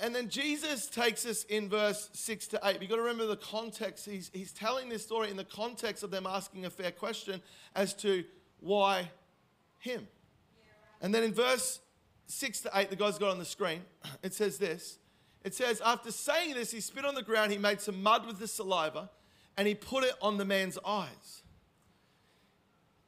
And 0.00 0.14
then 0.14 0.28
Jesus 0.28 0.86
takes 0.86 1.26
us 1.26 1.44
in 1.44 1.68
verse 1.68 2.10
6 2.12 2.48
to 2.48 2.60
8. 2.62 2.80
You've 2.80 2.90
got 2.90 2.96
to 2.96 3.02
remember 3.02 3.26
the 3.26 3.36
context. 3.36 4.06
He's, 4.06 4.30
he's 4.32 4.52
telling 4.52 4.88
this 4.88 5.02
story 5.02 5.30
in 5.30 5.36
the 5.36 5.44
context 5.44 6.02
of 6.02 6.10
them 6.10 6.26
asking 6.26 6.64
a 6.64 6.70
fair 6.70 6.92
question 6.92 7.42
as 7.74 7.94
to 7.94 8.24
why 8.60 9.10
him. 9.78 10.06
And 11.00 11.14
then 11.14 11.22
in 11.22 11.32
verse 11.32 11.80
6 12.26 12.60
to 12.62 12.70
8, 12.74 12.90
the 12.90 12.96
guys 12.96 13.18
got 13.18 13.30
on 13.30 13.38
the 13.38 13.44
screen, 13.44 13.82
it 14.22 14.34
says 14.34 14.58
this. 14.58 14.98
It 15.42 15.54
says, 15.54 15.80
After 15.80 16.12
saying 16.12 16.54
this, 16.54 16.70
he 16.70 16.80
spit 16.80 17.04
on 17.04 17.14
the 17.14 17.22
ground, 17.22 17.50
he 17.50 17.58
made 17.58 17.80
some 17.80 18.02
mud 18.02 18.26
with 18.26 18.38
the 18.38 18.48
saliva, 18.48 19.10
and 19.60 19.68
he 19.68 19.74
put 19.74 20.04
it 20.04 20.14
on 20.22 20.38
the 20.38 20.44
man's 20.46 20.78
eyes. 20.86 21.42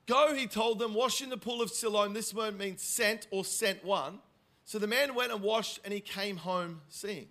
Go, 0.05 0.35
he 0.35 0.47
told 0.47 0.79
them, 0.79 0.93
wash 0.93 1.23
in 1.23 1.31
the 1.31 1.39
pool 1.39 1.63
of 1.63 1.71
Siloam. 1.71 2.13
This 2.13 2.35
word 2.35 2.59
means 2.59 2.83
sent 2.83 3.27
or 3.31 3.43
sent 3.43 3.83
one. 3.83 4.19
So 4.67 4.79
the 4.79 4.87
man 4.87 5.15
went 5.15 5.33
and 5.33 5.41
washed, 5.41 5.81
and 5.83 5.95
he 5.95 6.01
came 6.01 6.37
home 6.37 6.83
seeing. 6.91 7.29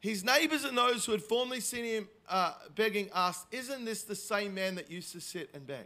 His 0.00 0.24
neighbors 0.24 0.64
and 0.64 0.78
those 0.78 1.04
who 1.04 1.12
had 1.12 1.22
formerly 1.22 1.60
seen 1.60 1.84
him 1.84 2.08
uh, 2.26 2.54
begging 2.74 3.10
asked, 3.14 3.48
Isn't 3.52 3.84
this 3.84 4.04
the 4.04 4.16
same 4.16 4.54
man 4.54 4.76
that 4.76 4.90
used 4.90 5.12
to 5.12 5.20
sit 5.20 5.50
and 5.52 5.66
beg? 5.66 5.84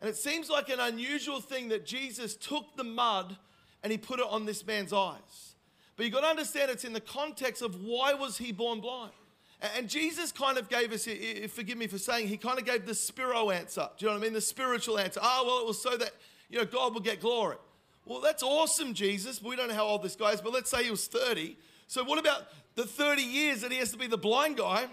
And 0.00 0.08
it 0.08 0.16
seems 0.16 0.48
like 0.48 0.68
an 0.68 0.78
unusual 0.78 1.40
thing 1.40 1.70
that 1.70 1.84
Jesus 1.84 2.36
took 2.36 2.76
the 2.76 2.84
mud 2.84 3.36
and 3.82 3.90
he 3.90 3.98
put 3.98 4.20
it 4.20 4.26
on 4.30 4.46
this 4.46 4.64
man's 4.64 4.92
eyes. 4.92 5.56
But 5.96 6.04
you've 6.04 6.14
got 6.14 6.20
to 6.20 6.28
understand 6.28 6.70
it's 6.70 6.84
in 6.84 6.92
the 6.92 7.00
context 7.00 7.62
of 7.62 7.82
why 7.82 8.14
was 8.14 8.38
he 8.38 8.52
born 8.52 8.80
blind? 8.80 9.10
And 9.76 9.88
Jesus 9.88 10.30
kind 10.30 10.56
of 10.56 10.68
gave 10.68 10.92
us, 10.92 11.08
forgive 11.52 11.78
me 11.78 11.88
for 11.88 11.98
saying, 11.98 12.28
he 12.28 12.36
kind 12.36 12.58
of 12.58 12.64
gave 12.64 12.86
the 12.86 12.94
spiro 12.94 13.50
answer. 13.50 13.88
Do 13.98 14.04
you 14.04 14.10
know 14.10 14.16
what 14.16 14.22
I 14.22 14.24
mean? 14.24 14.32
The 14.32 14.40
spiritual 14.40 14.98
answer. 14.98 15.18
Oh, 15.22 15.44
well, 15.46 15.60
it 15.60 15.66
was 15.66 15.82
so 15.82 15.96
that, 15.96 16.12
you 16.48 16.58
know, 16.58 16.64
God 16.64 16.94
would 16.94 17.02
get 17.02 17.20
glory. 17.20 17.56
Well, 18.04 18.20
that's 18.20 18.42
awesome, 18.42 18.94
Jesus. 18.94 19.42
We 19.42 19.56
don't 19.56 19.68
know 19.68 19.74
how 19.74 19.86
old 19.86 20.02
this 20.02 20.14
guy 20.14 20.30
is, 20.30 20.40
but 20.40 20.52
let's 20.52 20.70
say 20.70 20.84
he 20.84 20.90
was 20.90 21.08
30. 21.08 21.56
So, 21.88 22.04
what 22.04 22.18
about 22.18 22.46
the 22.74 22.84
30 22.86 23.22
years 23.22 23.62
that 23.62 23.72
he 23.72 23.78
has 23.78 23.90
to 23.90 23.98
be 23.98 24.06
the 24.06 24.16
blind 24.16 24.58
guy 24.58 24.86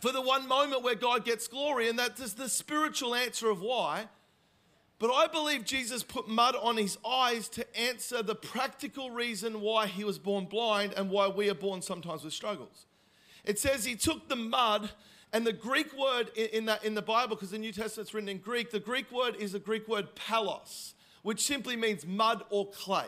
for 0.00 0.10
the 0.10 0.20
one 0.20 0.48
moment 0.48 0.82
where 0.82 0.96
God 0.96 1.24
gets 1.24 1.46
glory? 1.46 1.88
And 1.88 1.98
that's 1.98 2.32
the 2.34 2.48
spiritual 2.48 3.14
answer 3.14 3.48
of 3.48 3.60
why. 3.60 4.08
But 4.98 5.12
I 5.12 5.26
believe 5.26 5.64
Jesus 5.64 6.02
put 6.02 6.26
mud 6.26 6.56
on 6.60 6.76
his 6.76 6.98
eyes 7.06 7.48
to 7.50 7.78
answer 7.78 8.22
the 8.22 8.34
practical 8.34 9.10
reason 9.10 9.60
why 9.60 9.86
he 9.86 10.04
was 10.04 10.18
born 10.18 10.46
blind 10.46 10.94
and 10.94 11.10
why 11.10 11.28
we 11.28 11.48
are 11.48 11.54
born 11.54 11.80
sometimes 11.80 12.24
with 12.24 12.32
struggles. 12.32 12.86
It 13.46 13.58
says 13.58 13.84
he 13.84 13.94
took 13.94 14.28
the 14.28 14.36
mud, 14.36 14.90
and 15.32 15.46
the 15.46 15.52
Greek 15.52 15.96
word 15.96 16.30
in, 16.36 16.66
that, 16.66 16.84
in 16.84 16.94
the 16.94 17.02
Bible, 17.02 17.36
because 17.36 17.50
the 17.50 17.58
New 17.58 17.72
Testament's 17.72 18.12
written 18.12 18.28
in 18.28 18.38
Greek, 18.38 18.70
the 18.70 18.80
Greek 18.80 19.10
word 19.12 19.36
is 19.36 19.54
a 19.54 19.58
Greek 19.58 19.88
word 19.88 20.14
palos, 20.16 20.94
which 21.22 21.44
simply 21.44 21.76
means 21.76 22.06
mud 22.06 22.44
or 22.50 22.70
clay. 22.70 23.06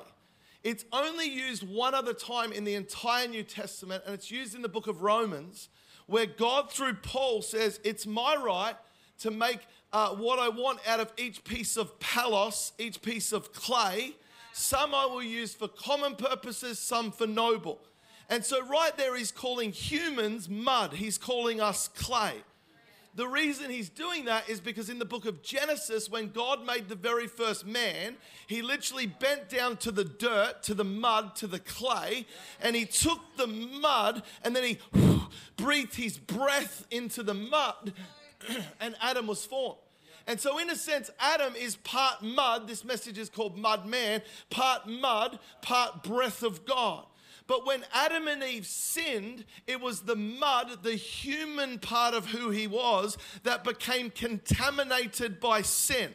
It's 0.62 0.84
only 0.92 1.28
used 1.28 1.68
one 1.68 1.94
other 1.94 2.12
time 2.12 2.52
in 2.52 2.64
the 2.64 2.74
entire 2.74 3.26
New 3.28 3.42
Testament, 3.42 4.04
and 4.06 4.14
it's 4.14 4.30
used 4.30 4.54
in 4.54 4.62
the 4.62 4.68
book 4.68 4.86
of 4.86 5.02
Romans, 5.02 5.68
where 6.06 6.26
God, 6.26 6.70
through 6.70 6.94
Paul, 6.94 7.42
says, 7.42 7.80
It's 7.84 8.06
my 8.06 8.36
right 8.36 8.76
to 9.20 9.30
make 9.30 9.60
uh, 9.92 10.10
what 10.10 10.38
I 10.38 10.48
want 10.48 10.80
out 10.86 11.00
of 11.00 11.12
each 11.16 11.44
piece 11.44 11.76
of 11.76 11.98
palos, 12.00 12.72
each 12.78 13.02
piece 13.02 13.32
of 13.32 13.52
clay. 13.52 14.14
Some 14.52 14.94
I 14.94 15.06
will 15.06 15.22
use 15.22 15.54
for 15.54 15.68
common 15.68 16.16
purposes, 16.16 16.78
some 16.78 17.12
for 17.12 17.26
noble. 17.26 17.80
And 18.28 18.44
so, 18.44 18.64
right 18.66 18.96
there, 18.96 19.16
he's 19.16 19.32
calling 19.32 19.72
humans 19.72 20.48
mud, 20.48 20.94
he's 20.94 21.16
calling 21.16 21.60
us 21.60 21.88
clay. 21.88 22.34
The 23.14 23.26
reason 23.26 23.68
he's 23.68 23.88
doing 23.88 24.26
that 24.26 24.48
is 24.48 24.60
because 24.60 24.88
in 24.88 25.00
the 25.00 25.04
book 25.04 25.26
of 25.26 25.42
Genesis, 25.42 26.08
when 26.08 26.30
God 26.30 26.64
made 26.64 26.88
the 26.88 26.94
very 26.94 27.26
first 27.26 27.66
man, 27.66 28.14
he 28.46 28.62
literally 28.62 29.06
bent 29.06 29.48
down 29.48 29.76
to 29.78 29.90
the 29.90 30.04
dirt, 30.04 30.62
to 30.64 30.74
the 30.74 30.84
mud, 30.84 31.34
to 31.36 31.48
the 31.48 31.58
clay, 31.58 32.26
and 32.60 32.76
he 32.76 32.84
took 32.84 33.18
the 33.36 33.48
mud 33.48 34.22
and 34.44 34.54
then 34.54 34.62
he 34.62 34.78
breathed 35.56 35.96
his 35.96 36.16
breath 36.16 36.86
into 36.92 37.24
the 37.24 37.34
mud 37.34 37.92
and 38.80 38.94
Adam 39.00 39.26
was 39.26 39.44
formed. 39.44 39.78
And 40.28 40.38
so, 40.38 40.58
in 40.58 40.70
a 40.70 40.76
sense, 40.76 41.10
Adam 41.18 41.54
is 41.56 41.74
part 41.74 42.22
mud. 42.22 42.68
This 42.68 42.84
message 42.84 43.18
is 43.18 43.30
called 43.30 43.56
Mud 43.58 43.86
Man, 43.86 44.22
part 44.48 44.86
mud, 44.86 45.40
part 45.62 46.04
breath 46.04 46.42
of 46.42 46.64
God. 46.66 47.04
But 47.48 47.66
when 47.66 47.82
Adam 47.92 48.28
and 48.28 48.42
Eve 48.42 48.66
sinned, 48.66 49.46
it 49.66 49.80
was 49.80 50.02
the 50.02 50.14
mud, 50.14 50.84
the 50.84 50.94
human 50.94 51.78
part 51.78 52.14
of 52.14 52.26
who 52.26 52.50
he 52.50 52.68
was, 52.68 53.18
that 53.42 53.64
became 53.64 54.10
contaminated 54.10 55.40
by 55.40 55.62
sin. 55.62 56.14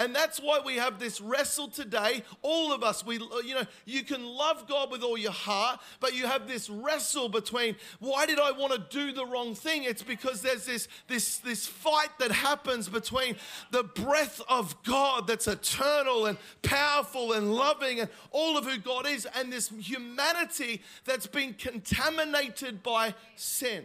And 0.00 0.14
that's 0.14 0.40
why 0.40 0.60
we 0.64 0.76
have 0.76 0.98
this 0.98 1.20
wrestle 1.20 1.68
today. 1.68 2.22
All 2.40 2.72
of 2.72 2.82
us, 2.82 3.04
we, 3.04 3.16
you 3.44 3.54
know, 3.54 3.66
you 3.84 4.02
can 4.02 4.24
love 4.24 4.66
God 4.66 4.90
with 4.90 5.02
all 5.02 5.18
your 5.18 5.30
heart, 5.30 5.78
but 6.00 6.14
you 6.14 6.26
have 6.26 6.48
this 6.48 6.70
wrestle 6.70 7.28
between 7.28 7.76
why 7.98 8.24
did 8.24 8.40
I 8.40 8.50
want 8.50 8.72
to 8.72 8.78
do 8.78 9.12
the 9.12 9.26
wrong 9.26 9.54
thing? 9.54 9.84
It's 9.84 10.02
because 10.02 10.40
there's 10.40 10.64
this, 10.64 10.88
this, 11.06 11.36
this 11.36 11.66
fight 11.66 12.18
that 12.18 12.32
happens 12.32 12.88
between 12.88 13.36
the 13.72 13.84
breath 13.84 14.40
of 14.48 14.82
God 14.84 15.26
that's 15.26 15.46
eternal 15.46 16.24
and 16.24 16.38
powerful 16.62 17.34
and 17.34 17.54
loving 17.54 18.00
and 18.00 18.08
all 18.30 18.56
of 18.56 18.64
who 18.64 18.78
God 18.78 19.06
is, 19.06 19.28
and 19.36 19.52
this 19.52 19.68
humanity 19.68 20.80
that's 21.04 21.26
been 21.26 21.52
contaminated 21.52 22.82
by 22.82 23.14
sin. 23.36 23.84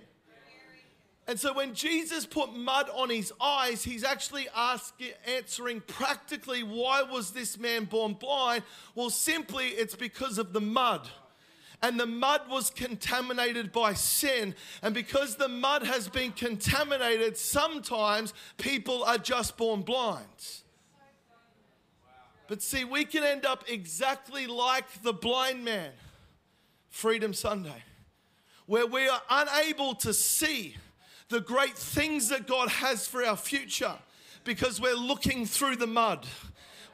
And 1.27 1.39
so 1.39 1.53
when 1.53 1.73
Jesus 1.73 2.25
put 2.25 2.53
mud 2.53 2.87
on 2.93 3.09
his 3.09 3.33
eyes, 3.41 3.83
he's 3.83 4.03
actually 4.03 4.47
asking, 4.55 5.11
answering 5.25 5.81
practically, 5.81 6.61
why 6.61 7.01
was 7.01 7.31
this 7.31 7.57
man 7.57 7.85
born 7.85 8.13
blind? 8.13 8.63
Well, 8.93 9.09
simply 9.09 9.69
it's 9.69 9.95
because 9.95 10.37
of 10.37 10.53
the 10.53 10.61
mud. 10.61 11.09
And 11.81 11.99
the 11.99 12.05
mud 12.05 12.41
was 12.49 12.69
contaminated 12.69 13.71
by 13.71 13.93
sin. 13.93 14.53
And 14.83 14.93
because 14.93 15.35
the 15.35 15.47
mud 15.47 15.83
has 15.83 16.07
been 16.07 16.31
contaminated, 16.31 17.37
sometimes 17.37 18.33
people 18.57 19.03
are 19.03 19.17
just 19.17 19.57
born 19.57 19.81
blind. 19.81 20.27
But 22.47 22.61
see, 22.61 22.83
we 22.83 23.03
can 23.05 23.23
end 23.23 23.45
up 23.45 23.63
exactly 23.67 24.45
like 24.45 25.01
the 25.01 25.13
blind 25.13 25.65
man, 25.65 25.91
Freedom 26.89 27.33
Sunday, 27.33 27.83
where 28.67 28.85
we 28.85 29.07
are 29.07 29.21
unable 29.29 29.95
to 29.95 30.13
see 30.13 30.75
the 31.29 31.41
great 31.41 31.77
things 31.77 32.29
that 32.29 32.47
God 32.47 32.69
has 32.69 33.07
for 33.07 33.23
our 33.23 33.37
future 33.37 33.95
because 34.43 34.79
we're 34.79 34.95
looking 34.95 35.45
through 35.45 35.75
the 35.77 35.87
mud. 35.87 36.25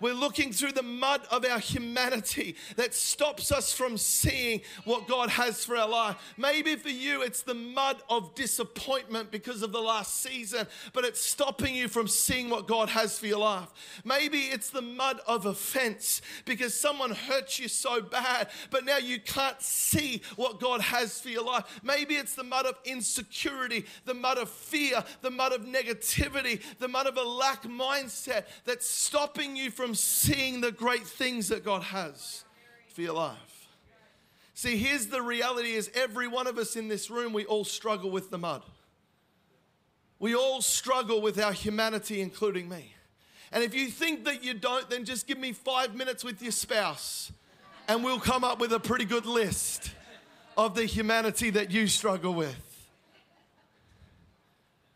We're 0.02 0.16
looking 0.16 0.52
through 0.52 0.72
the 0.72 0.84
mud 0.84 1.22
of 1.30 1.46
our 1.46 1.60
humanity 1.60 2.56
that 2.76 2.94
stops 2.94 3.52
us 3.52 3.72
from 3.72 3.98
seeing 3.98 4.62
what 4.84 5.08
God 5.08 5.30
has 5.30 5.64
for 5.64 5.78
our 5.78 5.88
life. 5.88 6.18
Maybe 6.38 6.76
for 6.76 6.90
you, 6.90 7.22
it's 7.22 7.44
the 7.44 7.54
mud 7.54 7.98
of 8.10 8.34
disappointment 8.34 9.32
because 9.32 9.62
of 9.62 9.72
the 9.72 9.80
last 9.80 10.22
season, 10.22 10.66
but 10.94 11.06
it's 11.06 11.24
stopping 11.24 11.76
you 11.76 11.88
from 11.88 12.08
seeing 12.08 12.50
what 12.50 12.68
God 12.68 12.90
has 12.90 13.20
for 13.20 13.28
your 13.28 13.40
life. 13.40 13.70
Maybe 14.04 14.40
it's 14.40 14.72
the 14.72 14.82
mud 14.82 15.20
of 15.28 15.46
offense 15.46 16.22
because 16.46 16.74
someone 16.74 17.12
hurt 17.12 17.60
you 17.60 17.68
so 17.68 18.02
bad, 18.02 18.50
but 18.72 18.86
now 18.86 18.98
you 18.98 19.20
can't 19.20 19.62
see 19.62 20.24
what 20.36 20.60
God 20.60 20.82
has 20.82 21.22
for 21.22 21.30
your 21.30 21.46
life. 21.46 21.80
Maybe 21.84 22.16
it's 22.16 22.34
the 22.34 22.44
mud 22.44 22.66
of 22.66 22.76
insecurity, 22.86 23.86
the 24.06 24.16
mud 24.16 24.40
of 24.40 24.50
fear, 24.50 25.04
the 25.22 25.30
mud 25.30 25.54
of 25.54 25.66
negativity, 25.66 26.62
the 26.80 26.88
mud 26.88 27.06
of 27.06 27.18
a 27.18 27.24
lack 27.24 27.64
mindset 27.64 28.46
that's 28.66 28.88
stopping 28.88 29.56
you 29.56 29.70
from 29.70 29.91
from 29.92 29.96
seeing 29.98 30.62
the 30.62 30.72
great 30.72 31.06
things 31.06 31.50
that 31.50 31.66
God 31.66 31.84
has 31.84 32.46
for 32.94 33.02
your 33.02 33.14
life. 33.14 33.68
See, 34.54 34.78
here's 34.78 35.08
the 35.08 35.22
reality 35.22 35.74
is 35.74 35.92
every 35.94 36.30
one 36.30 36.48
of 36.48 36.58
us 36.58 36.78
in 36.78 36.88
this 36.88 37.10
room, 37.10 37.34
we 37.34 37.44
all 37.44 37.66
struggle 37.66 38.10
with 38.10 38.30
the 38.30 38.38
mud. 38.38 38.64
We 40.18 40.34
all 40.34 40.62
struggle 40.62 41.20
with 41.20 41.38
our 41.42 41.52
humanity, 41.52 42.22
including 42.22 42.70
me. 42.70 42.94
And 43.52 43.66
if 43.66 43.76
you 43.76 43.88
think 43.88 44.24
that 44.24 44.46
you 44.46 44.54
don't, 44.54 44.90
then 44.90 45.04
just 45.04 45.28
give 45.28 45.38
me 45.38 45.52
five 45.52 45.94
minutes 45.94 46.24
with 46.24 46.42
your 46.42 46.54
spouse 46.54 47.34
and 47.90 48.02
we'll 48.02 48.22
come 48.22 48.46
up 48.46 48.62
with 48.62 48.72
a 48.72 48.80
pretty 48.80 49.04
good 49.04 49.26
list 49.26 49.92
of 50.56 50.74
the 50.74 50.86
humanity 50.86 51.50
that 51.50 51.70
you 51.70 51.88
struggle 51.88 52.34
with. 52.34 52.88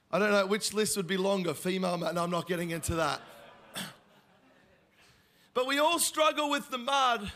I 0.09 0.19
don't 0.19 0.31
know 0.31 0.45
which 0.45 0.73
list 0.73 0.95
would 0.95 1.07
be 1.07 1.17
longer, 1.17 1.53
female, 1.53 2.01
and 2.01 2.17
I'm 2.17 2.31
not 2.31 2.47
getting 2.47 2.69
into 2.69 2.95
that. 2.95 3.19
But 5.55 5.65
we 5.65 5.79
all 5.79 5.97
struggle 5.97 6.51
with 6.51 6.69
the 6.69 6.77
mud. 6.77 7.31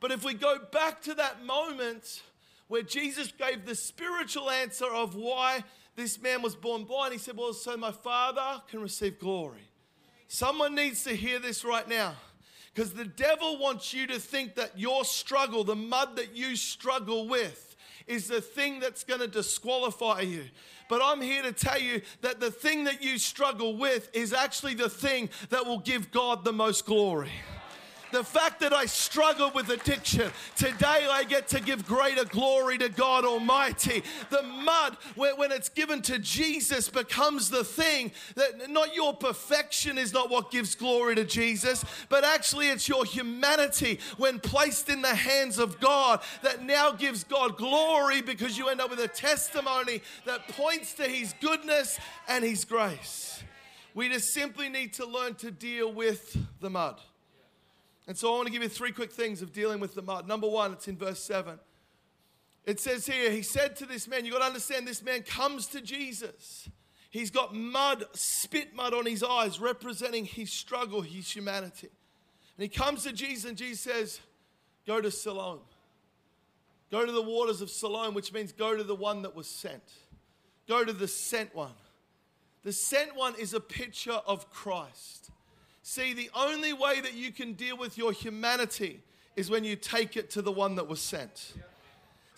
But 0.00 0.10
if 0.10 0.24
we 0.24 0.34
go 0.34 0.58
back 0.58 1.00
to 1.02 1.14
that 1.14 1.44
moment 1.44 2.22
where 2.66 2.82
Jesus 2.82 3.32
gave 3.32 3.64
the 3.64 3.74
spiritual 3.74 4.50
answer 4.50 4.86
of 4.86 5.14
why 5.14 5.64
this 5.96 6.20
man 6.20 6.42
was 6.42 6.54
born 6.54 6.84
blind, 6.84 7.12
he 7.12 7.18
said, 7.18 7.36
Well, 7.36 7.54
so 7.54 7.76
my 7.76 7.92
father 7.92 8.60
can 8.68 8.80
receive 8.80 9.18
glory. 9.18 9.70
Someone 10.26 10.74
needs 10.74 11.04
to 11.04 11.16
hear 11.16 11.38
this 11.38 11.64
right 11.64 11.88
now. 11.88 12.14
Because 12.74 12.92
the 12.92 13.04
devil 13.04 13.58
wants 13.58 13.94
you 13.94 14.06
to 14.08 14.20
think 14.20 14.54
that 14.56 14.78
your 14.78 15.04
struggle, 15.04 15.64
the 15.64 15.74
mud 15.74 16.16
that 16.16 16.36
you 16.36 16.54
struggle 16.54 17.26
with, 17.26 17.76
is 18.06 18.28
the 18.28 18.40
thing 18.40 18.80
that's 18.80 19.04
going 19.04 19.20
to 19.20 19.26
disqualify 19.26 20.20
you. 20.20 20.44
But 20.88 21.00
I'm 21.02 21.20
here 21.20 21.42
to 21.42 21.52
tell 21.52 21.78
you 21.78 22.00
that 22.22 22.40
the 22.40 22.50
thing 22.50 22.84
that 22.84 23.02
you 23.02 23.18
struggle 23.18 23.76
with 23.76 24.08
is 24.14 24.32
actually 24.32 24.74
the 24.74 24.88
thing 24.88 25.28
that 25.50 25.66
will 25.66 25.80
give 25.80 26.10
God 26.10 26.44
the 26.44 26.52
most 26.52 26.86
glory. 26.86 27.30
The 28.10 28.24
fact 28.24 28.60
that 28.60 28.72
I 28.72 28.86
struggle 28.86 29.50
with 29.54 29.68
addiction, 29.68 30.30
today 30.56 31.06
I 31.10 31.24
get 31.24 31.48
to 31.48 31.60
give 31.60 31.86
greater 31.86 32.24
glory 32.24 32.78
to 32.78 32.88
God 32.88 33.24
Almighty. 33.24 34.02
The 34.30 34.42
mud, 34.42 34.96
when 35.14 35.52
it's 35.52 35.68
given 35.68 36.00
to 36.02 36.18
Jesus, 36.18 36.88
becomes 36.88 37.50
the 37.50 37.64
thing 37.64 38.12
that 38.34 38.70
not 38.70 38.94
your 38.94 39.14
perfection 39.14 39.98
is 39.98 40.12
not 40.12 40.30
what 40.30 40.50
gives 40.50 40.74
glory 40.74 41.16
to 41.16 41.24
Jesus, 41.24 41.84
but 42.08 42.24
actually 42.24 42.68
it's 42.68 42.88
your 42.88 43.04
humanity 43.04 44.00
when 44.16 44.40
placed 44.40 44.88
in 44.88 45.02
the 45.02 45.14
hands 45.14 45.58
of 45.58 45.78
God 45.78 46.20
that 46.42 46.62
now 46.62 46.92
gives 46.92 47.24
God 47.24 47.56
glory 47.56 48.22
because 48.22 48.56
you 48.56 48.68
end 48.68 48.80
up 48.80 48.90
with 48.90 49.00
a 49.00 49.08
testimony 49.08 50.00
that 50.24 50.48
points 50.48 50.94
to 50.94 51.02
His 51.02 51.34
goodness 51.40 51.98
and 52.26 52.44
His 52.44 52.64
grace. 52.64 53.42
We 53.94 54.08
just 54.08 54.32
simply 54.32 54.68
need 54.68 54.94
to 54.94 55.06
learn 55.06 55.34
to 55.36 55.50
deal 55.50 55.92
with 55.92 56.36
the 56.60 56.70
mud. 56.70 57.00
And 58.08 58.16
so 58.16 58.32
I 58.32 58.36
want 58.36 58.46
to 58.46 58.52
give 58.52 58.62
you 58.62 58.70
three 58.70 58.90
quick 58.90 59.12
things 59.12 59.42
of 59.42 59.52
dealing 59.52 59.80
with 59.80 59.94
the 59.94 60.00
mud. 60.00 60.26
Number 60.26 60.48
one, 60.48 60.72
it's 60.72 60.88
in 60.88 60.96
verse 60.96 61.22
7. 61.22 61.58
It 62.64 62.80
says 62.80 63.06
here, 63.06 63.30
he 63.30 63.42
said 63.42 63.76
to 63.76 63.86
this 63.86 64.08
man, 64.08 64.24
you 64.24 64.32
got 64.32 64.38
to 64.38 64.46
understand, 64.46 64.88
this 64.88 65.02
man 65.02 65.22
comes 65.22 65.66
to 65.68 65.82
Jesus. 65.82 66.68
He's 67.10 67.30
got 67.30 67.54
mud, 67.54 68.06
spit 68.14 68.74
mud 68.74 68.94
on 68.94 69.04
his 69.04 69.22
eyes, 69.22 69.60
representing 69.60 70.24
his 70.24 70.50
struggle, 70.50 71.02
his 71.02 71.30
humanity. 71.30 71.90
And 72.56 72.62
he 72.62 72.68
comes 72.68 73.04
to 73.04 73.12
Jesus, 73.12 73.44
and 73.44 73.58
Jesus 73.58 73.80
says, 73.80 74.20
Go 74.86 75.02
to 75.02 75.10
Siloam. 75.10 75.60
Go 76.90 77.04
to 77.04 77.12
the 77.12 77.22
waters 77.22 77.60
of 77.60 77.68
Siloam, 77.68 78.14
which 78.14 78.32
means 78.32 78.52
go 78.52 78.74
to 78.74 78.82
the 78.82 78.94
one 78.94 79.20
that 79.22 79.36
was 79.36 79.46
sent. 79.46 79.82
Go 80.66 80.82
to 80.82 80.94
the 80.94 81.08
sent 81.08 81.54
one. 81.54 81.74
The 82.62 82.72
sent 82.72 83.14
one 83.14 83.34
is 83.38 83.52
a 83.52 83.60
picture 83.60 84.20
of 84.26 84.50
Christ. 84.50 85.30
See, 85.90 86.12
the 86.12 86.28
only 86.34 86.74
way 86.74 87.00
that 87.00 87.14
you 87.14 87.32
can 87.32 87.54
deal 87.54 87.74
with 87.74 87.96
your 87.96 88.12
humanity 88.12 89.00
is 89.36 89.48
when 89.48 89.64
you 89.64 89.74
take 89.74 90.18
it 90.18 90.28
to 90.32 90.42
the 90.42 90.52
one 90.52 90.74
that 90.74 90.86
was 90.86 91.00
sent. 91.00 91.54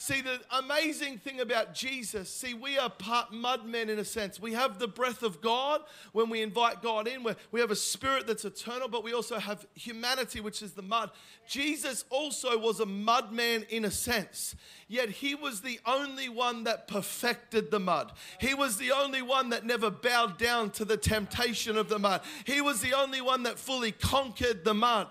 See, 0.02 0.22
the 0.22 0.40
amazing 0.50 1.18
thing 1.18 1.40
about 1.40 1.74
Jesus, 1.74 2.30
see, 2.30 2.54
we 2.54 2.78
are 2.78 2.88
part 2.88 3.34
mud 3.34 3.66
men 3.66 3.90
in 3.90 3.98
a 3.98 4.04
sense. 4.04 4.40
We 4.40 4.54
have 4.54 4.78
the 4.78 4.88
breath 4.88 5.22
of 5.22 5.42
God 5.42 5.82
when 6.12 6.30
we 6.30 6.40
invite 6.40 6.80
God 6.80 7.06
in. 7.06 7.22
We 7.50 7.60
have 7.60 7.70
a 7.70 7.76
spirit 7.76 8.26
that's 8.26 8.46
eternal, 8.46 8.88
but 8.88 9.04
we 9.04 9.12
also 9.12 9.38
have 9.38 9.66
humanity, 9.74 10.40
which 10.40 10.62
is 10.62 10.72
the 10.72 10.80
mud. 10.80 11.10
Jesus 11.46 12.06
also 12.08 12.58
was 12.58 12.80
a 12.80 12.86
mud 12.86 13.30
man 13.30 13.66
in 13.68 13.84
a 13.84 13.90
sense, 13.90 14.56
yet 14.88 15.10
he 15.10 15.34
was 15.34 15.60
the 15.60 15.78
only 15.84 16.30
one 16.30 16.64
that 16.64 16.88
perfected 16.88 17.70
the 17.70 17.78
mud. 17.78 18.10
He 18.40 18.54
was 18.54 18.78
the 18.78 18.92
only 18.92 19.20
one 19.20 19.50
that 19.50 19.66
never 19.66 19.90
bowed 19.90 20.38
down 20.38 20.70
to 20.70 20.86
the 20.86 20.96
temptation 20.96 21.76
of 21.76 21.90
the 21.90 21.98
mud. 21.98 22.22
He 22.46 22.62
was 22.62 22.80
the 22.80 22.94
only 22.94 23.20
one 23.20 23.42
that 23.42 23.58
fully 23.58 23.92
conquered 23.92 24.64
the 24.64 24.72
mud. 24.72 25.08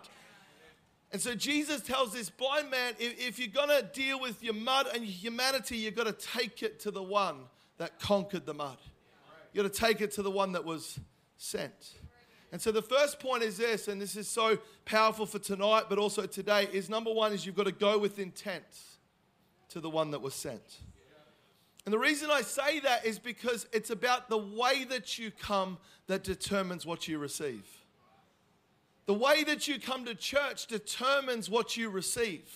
And 1.11 1.21
so 1.21 1.33
Jesus 1.33 1.81
tells 1.81 2.13
this 2.13 2.29
blind 2.29 2.69
man 2.69 2.93
if, 2.99 3.19
if 3.19 3.39
you're 3.39 3.47
going 3.47 3.69
to 3.69 3.83
deal 3.83 4.19
with 4.19 4.43
your 4.43 4.53
mud 4.53 4.87
and 4.93 5.03
humanity, 5.03 5.77
you've 5.77 5.95
got 5.95 6.05
to 6.05 6.13
take 6.13 6.61
it 6.61 6.79
to 6.81 6.91
the 6.91 7.01
one 7.01 7.37
that 7.77 7.99
conquered 7.99 8.45
the 8.45 8.53
mud. 8.53 8.77
You've 9.51 9.63
got 9.63 9.73
to 9.73 9.79
take 9.79 10.01
it 10.01 10.11
to 10.13 10.21
the 10.21 10.29
one 10.29 10.51
that 10.51 10.65
was 10.65 10.99
sent. 11.37 11.93
And 12.51 12.61
so 12.61 12.71
the 12.71 12.81
first 12.81 13.19
point 13.19 13.43
is 13.43 13.57
this, 13.57 13.87
and 13.87 14.01
this 14.01 14.15
is 14.15 14.27
so 14.27 14.57
powerful 14.85 15.25
for 15.25 15.39
tonight, 15.39 15.83
but 15.89 15.97
also 15.97 16.25
today, 16.25 16.67
is 16.71 16.89
number 16.89 17.11
one 17.11 17.31
is 17.31 17.45
you've 17.45 17.55
got 17.55 17.65
to 17.65 17.71
go 17.71 17.97
with 17.97 18.19
intent 18.19 18.63
to 19.69 19.79
the 19.79 19.89
one 19.89 20.11
that 20.11 20.21
was 20.21 20.33
sent. 20.33 20.79
And 21.85 21.93
the 21.93 21.99
reason 21.99 22.29
I 22.31 22.41
say 22.41 22.79
that 22.81 23.05
is 23.05 23.17
because 23.17 23.67
it's 23.71 23.89
about 23.89 24.29
the 24.29 24.37
way 24.37 24.83
that 24.89 25.17
you 25.17 25.31
come 25.31 25.77
that 26.07 26.23
determines 26.23 26.85
what 26.85 27.07
you 27.07 27.17
receive. 27.17 27.65
The 29.09 29.15
way 29.15 29.43
that 29.45 29.67
you 29.67 29.79
come 29.79 30.05
to 30.05 30.13
church 30.13 30.67
determines 30.67 31.49
what 31.49 31.75
you 31.75 31.89
receive. 31.89 32.47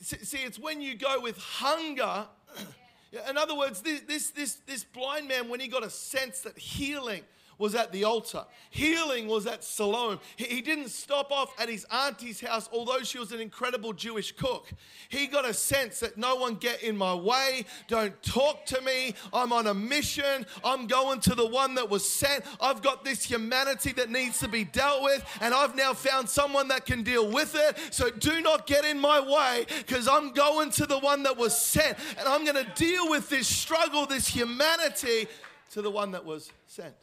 See, 0.00 0.38
it's 0.38 0.58
when 0.58 0.80
you 0.80 0.94
go 0.94 1.20
with 1.20 1.36
hunger. 1.36 2.24
In 3.28 3.36
other 3.36 3.54
words, 3.54 3.82
this, 3.82 4.30
this, 4.30 4.54
this, 4.66 4.84
blind 4.84 5.28
man, 5.28 5.50
when 5.50 5.60
he 5.60 5.68
got 5.68 5.84
a 5.84 5.90
sense 5.90 6.40
that 6.40 6.56
healing, 6.56 7.24
was 7.58 7.74
at 7.74 7.92
the 7.92 8.04
altar. 8.04 8.44
Healing 8.70 9.28
was 9.28 9.46
at 9.46 9.62
Siloam. 9.64 10.20
He, 10.36 10.44
he 10.44 10.62
didn't 10.62 10.88
stop 10.88 11.30
off 11.30 11.52
at 11.60 11.68
his 11.68 11.86
auntie's 11.90 12.40
house, 12.40 12.68
although 12.72 13.02
she 13.02 13.18
was 13.18 13.32
an 13.32 13.40
incredible 13.40 13.92
Jewish 13.92 14.32
cook. 14.32 14.68
He 15.08 15.26
got 15.26 15.44
a 15.44 15.54
sense 15.54 16.00
that 16.00 16.16
no 16.16 16.36
one 16.36 16.56
get 16.56 16.82
in 16.82 16.96
my 16.96 17.14
way. 17.14 17.64
Don't 17.88 18.20
talk 18.22 18.66
to 18.66 18.80
me. 18.80 19.14
I'm 19.32 19.52
on 19.52 19.66
a 19.66 19.74
mission. 19.74 20.46
I'm 20.64 20.86
going 20.86 21.20
to 21.20 21.34
the 21.34 21.46
one 21.46 21.74
that 21.74 21.88
was 21.88 22.08
sent. 22.08 22.44
I've 22.60 22.82
got 22.82 23.04
this 23.04 23.24
humanity 23.24 23.92
that 23.92 24.10
needs 24.10 24.38
to 24.40 24.48
be 24.48 24.64
dealt 24.64 25.02
with, 25.02 25.24
and 25.40 25.54
I've 25.54 25.76
now 25.76 25.92
found 25.92 26.28
someone 26.28 26.68
that 26.68 26.86
can 26.86 27.02
deal 27.02 27.30
with 27.30 27.54
it. 27.54 27.78
So 27.90 28.10
do 28.10 28.40
not 28.40 28.66
get 28.66 28.84
in 28.84 28.98
my 28.98 29.20
way 29.20 29.66
because 29.78 30.08
I'm 30.08 30.32
going 30.32 30.70
to 30.72 30.86
the 30.86 30.98
one 30.98 31.22
that 31.24 31.36
was 31.36 31.56
sent, 31.56 31.98
and 32.18 32.28
I'm 32.28 32.44
going 32.44 32.64
to 32.64 32.70
deal 32.74 33.08
with 33.10 33.28
this 33.28 33.46
struggle, 33.46 34.06
this 34.06 34.26
humanity 34.26 35.28
to 35.72 35.82
the 35.82 35.90
one 35.90 36.12
that 36.12 36.24
was 36.24 36.50
sent. 36.66 36.94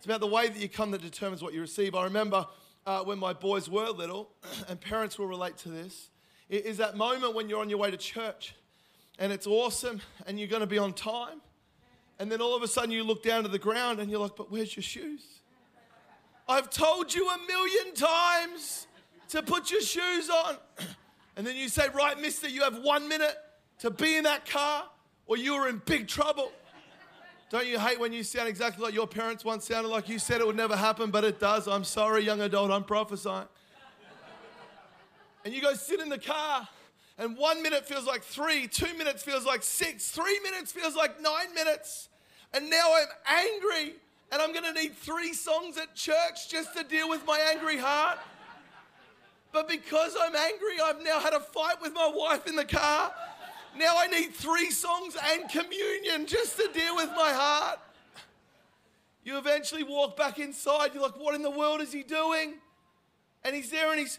It's 0.00 0.06
about 0.06 0.20
the 0.20 0.26
way 0.28 0.48
that 0.48 0.56
you 0.56 0.66
come 0.66 0.92
that 0.92 1.02
determines 1.02 1.42
what 1.42 1.52
you 1.52 1.60
receive. 1.60 1.94
I 1.94 2.04
remember 2.04 2.46
uh, 2.86 3.04
when 3.04 3.18
my 3.18 3.34
boys 3.34 3.68
were 3.68 3.90
little, 3.90 4.30
and 4.70 4.80
parents 4.80 5.18
will 5.18 5.26
relate 5.26 5.58
to 5.58 5.68
this, 5.68 6.08
is 6.48 6.78
that 6.78 6.96
moment 6.96 7.34
when 7.34 7.50
you're 7.50 7.60
on 7.60 7.68
your 7.68 7.78
way 7.78 7.90
to 7.90 7.98
church 7.98 8.54
and 9.18 9.30
it's 9.30 9.46
awesome 9.46 10.00
and 10.26 10.38
you're 10.38 10.48
going 10.48 10.62
to 10.62 10.66
be 10.66 10.78
on 10.78 10.94
time. 10.94 11.42
And 12.18 12.32
then 12.32 12.40
all 12.40 12.56
of 12.56 12.62
a 12.62 12.66
sudden 12.66 12.90
you 12.92 13.04
look 13.04 13.22
down 13.22 13.42
to 13.42 13.50
the 13.50 13.58
ground 13.58 14.00
and 14.00 14.10
you're 14.10 14.20
like, 14.20 14.36
but 14.36 14.50
where's 14.50 14.74
your 14.74 14.82
shoes? 14.82 15.22
I've 16.48 16.70
told 16.70 17.14
you 17.14 17.28
a 17.28 17.38
million 17.46 17.94
times 17.94 18.86
to 19.28 19.42
put 19.42 19.70
your 19.70 19.82
shoes 19.82 20.30
on. 20.30 20.56
And 21.36 21.46
then 21.46 21.56
you 21.56 21.68
say, 21.68 21.88
right, 21.94 22.20
mister, 22.20 22.48
you 22.48 22.62
have 22.62 22.78
one 22.82 23.06
minute 23.06 23.36
to 23.78 23.90
be 23.90 24.16
in 24.16 24.24
that 24.24 24.46
car 24.46 24.84
or 25.26 25.36
you 25.36 25.54
are 25.54 25.68
in 25.68 25.80
big 25.84 26.08
trouble. 26.08 26.52
Don't 27.50 27.66
you 27.66 27.80
hate 27.80 27.98
when 27.98 28.12
you 28.12 28.22
sound 28.22 28.48
exactly 28.48 28.84
like 28.84 28.94
your 28.94 29.08
parents 29.08 29.44
once 29.44 29.64
sounded 29.64 29.88
like 29.88 30.08
you 30.08 30.20
said 30.20 30.40
it 30.40 30.46
would 30.46 30.56
never 30.56 30.76
happen, 30.76 31.10
but 31.10 31.24
it 31.24 31.40
does? 31.40 31.66
I'm 31.66 31.82
sorry, 31.82 32.22
young 32.22 32.40
adult, 32.40 32.70
I'm 32.70 32.84
prophesying. 32.84 33.48
and 35.44 35.52
you 35.52 35.60
go 35.60 35.74
sit 35.74 35.98
in 35.98 36.08
the 36.08 36.18
car, 36.18 36.68
and 37.18 37.36
one 37.36 37.60
minute 37.60 37.88
feels 37.88 38.06
like 38.06 38.22
three, 38.22 38.68
two 38.68 38.96
minutes 38.96 39.24
feels 39.24 39.44
like 39.44 39.64
six, 39.64 40.12
three 40.12 40.38
minutes 40.44 40.70
feels 40.70 40.94
like 40.94 41.20
nine 41.20 41.52
minutes. 41.52 42.08
And 42.54 42.70
now 42.70 42.94
I'm 42.94 43.08
angry, 43.26 43.96
and 44.30 44.40
I'm 44.40 44.54
gonna 44.54 44.72
need 44.72 44.94
three 44.94 45.32
songs 45.32 45.76
at 45.76 45.96
church 45.96 46.48
just 46.48 46.76
to 46.76 46.84
deal 46.84 47.08
with 47.08 47.26
my 47.26 47.40
angry 47.52 47.78
heart. 47.78 48.20
But 49.50 49.68
because 49.68 50.14
I'm 50.20 50.36
angry, 50.36 50.80
I've 50.80 51.02
now 51.02 51.18
had 51.18 51.32
a 51.32 51.40
fight 51.40 51.82
with 51.82 51.94
my 51.94 52.08
wife 52.14 52.46
in 52.46 52.54
the 52.54 52.64
car. 52.64 53.12
Now 53.76 53.94
I 53.98 54.06
need 54.06 54.34
three 54.34 54.70
songs 54.70 55.16
and 55.32 55.48
communion 55.48 56.26
just 56.26 56.56
to 56.56 56.68
deal 56.72 56.96
with 56.96 57.10
my 57.16 57.32
heart. 57.32 57.78
You 59.22 59.38
eventually 59.38 59.84
walk 59.84 60.16
back 60.16 60.38
inside. 60.38 60.92
You're 60.94 61.02
like, 61.02 61.18
what 61.18 61.34
in 61.34 61.42
the 61.42 61.50
world 61.50 61.80
is 61.80 61.92
he 61.92 62.02
doing? 62.02 62.54
And 63.44 63.54
he's 63.54 63.70
there 63.70 63.90
and 63.90 63.98
he's 63.98 64.18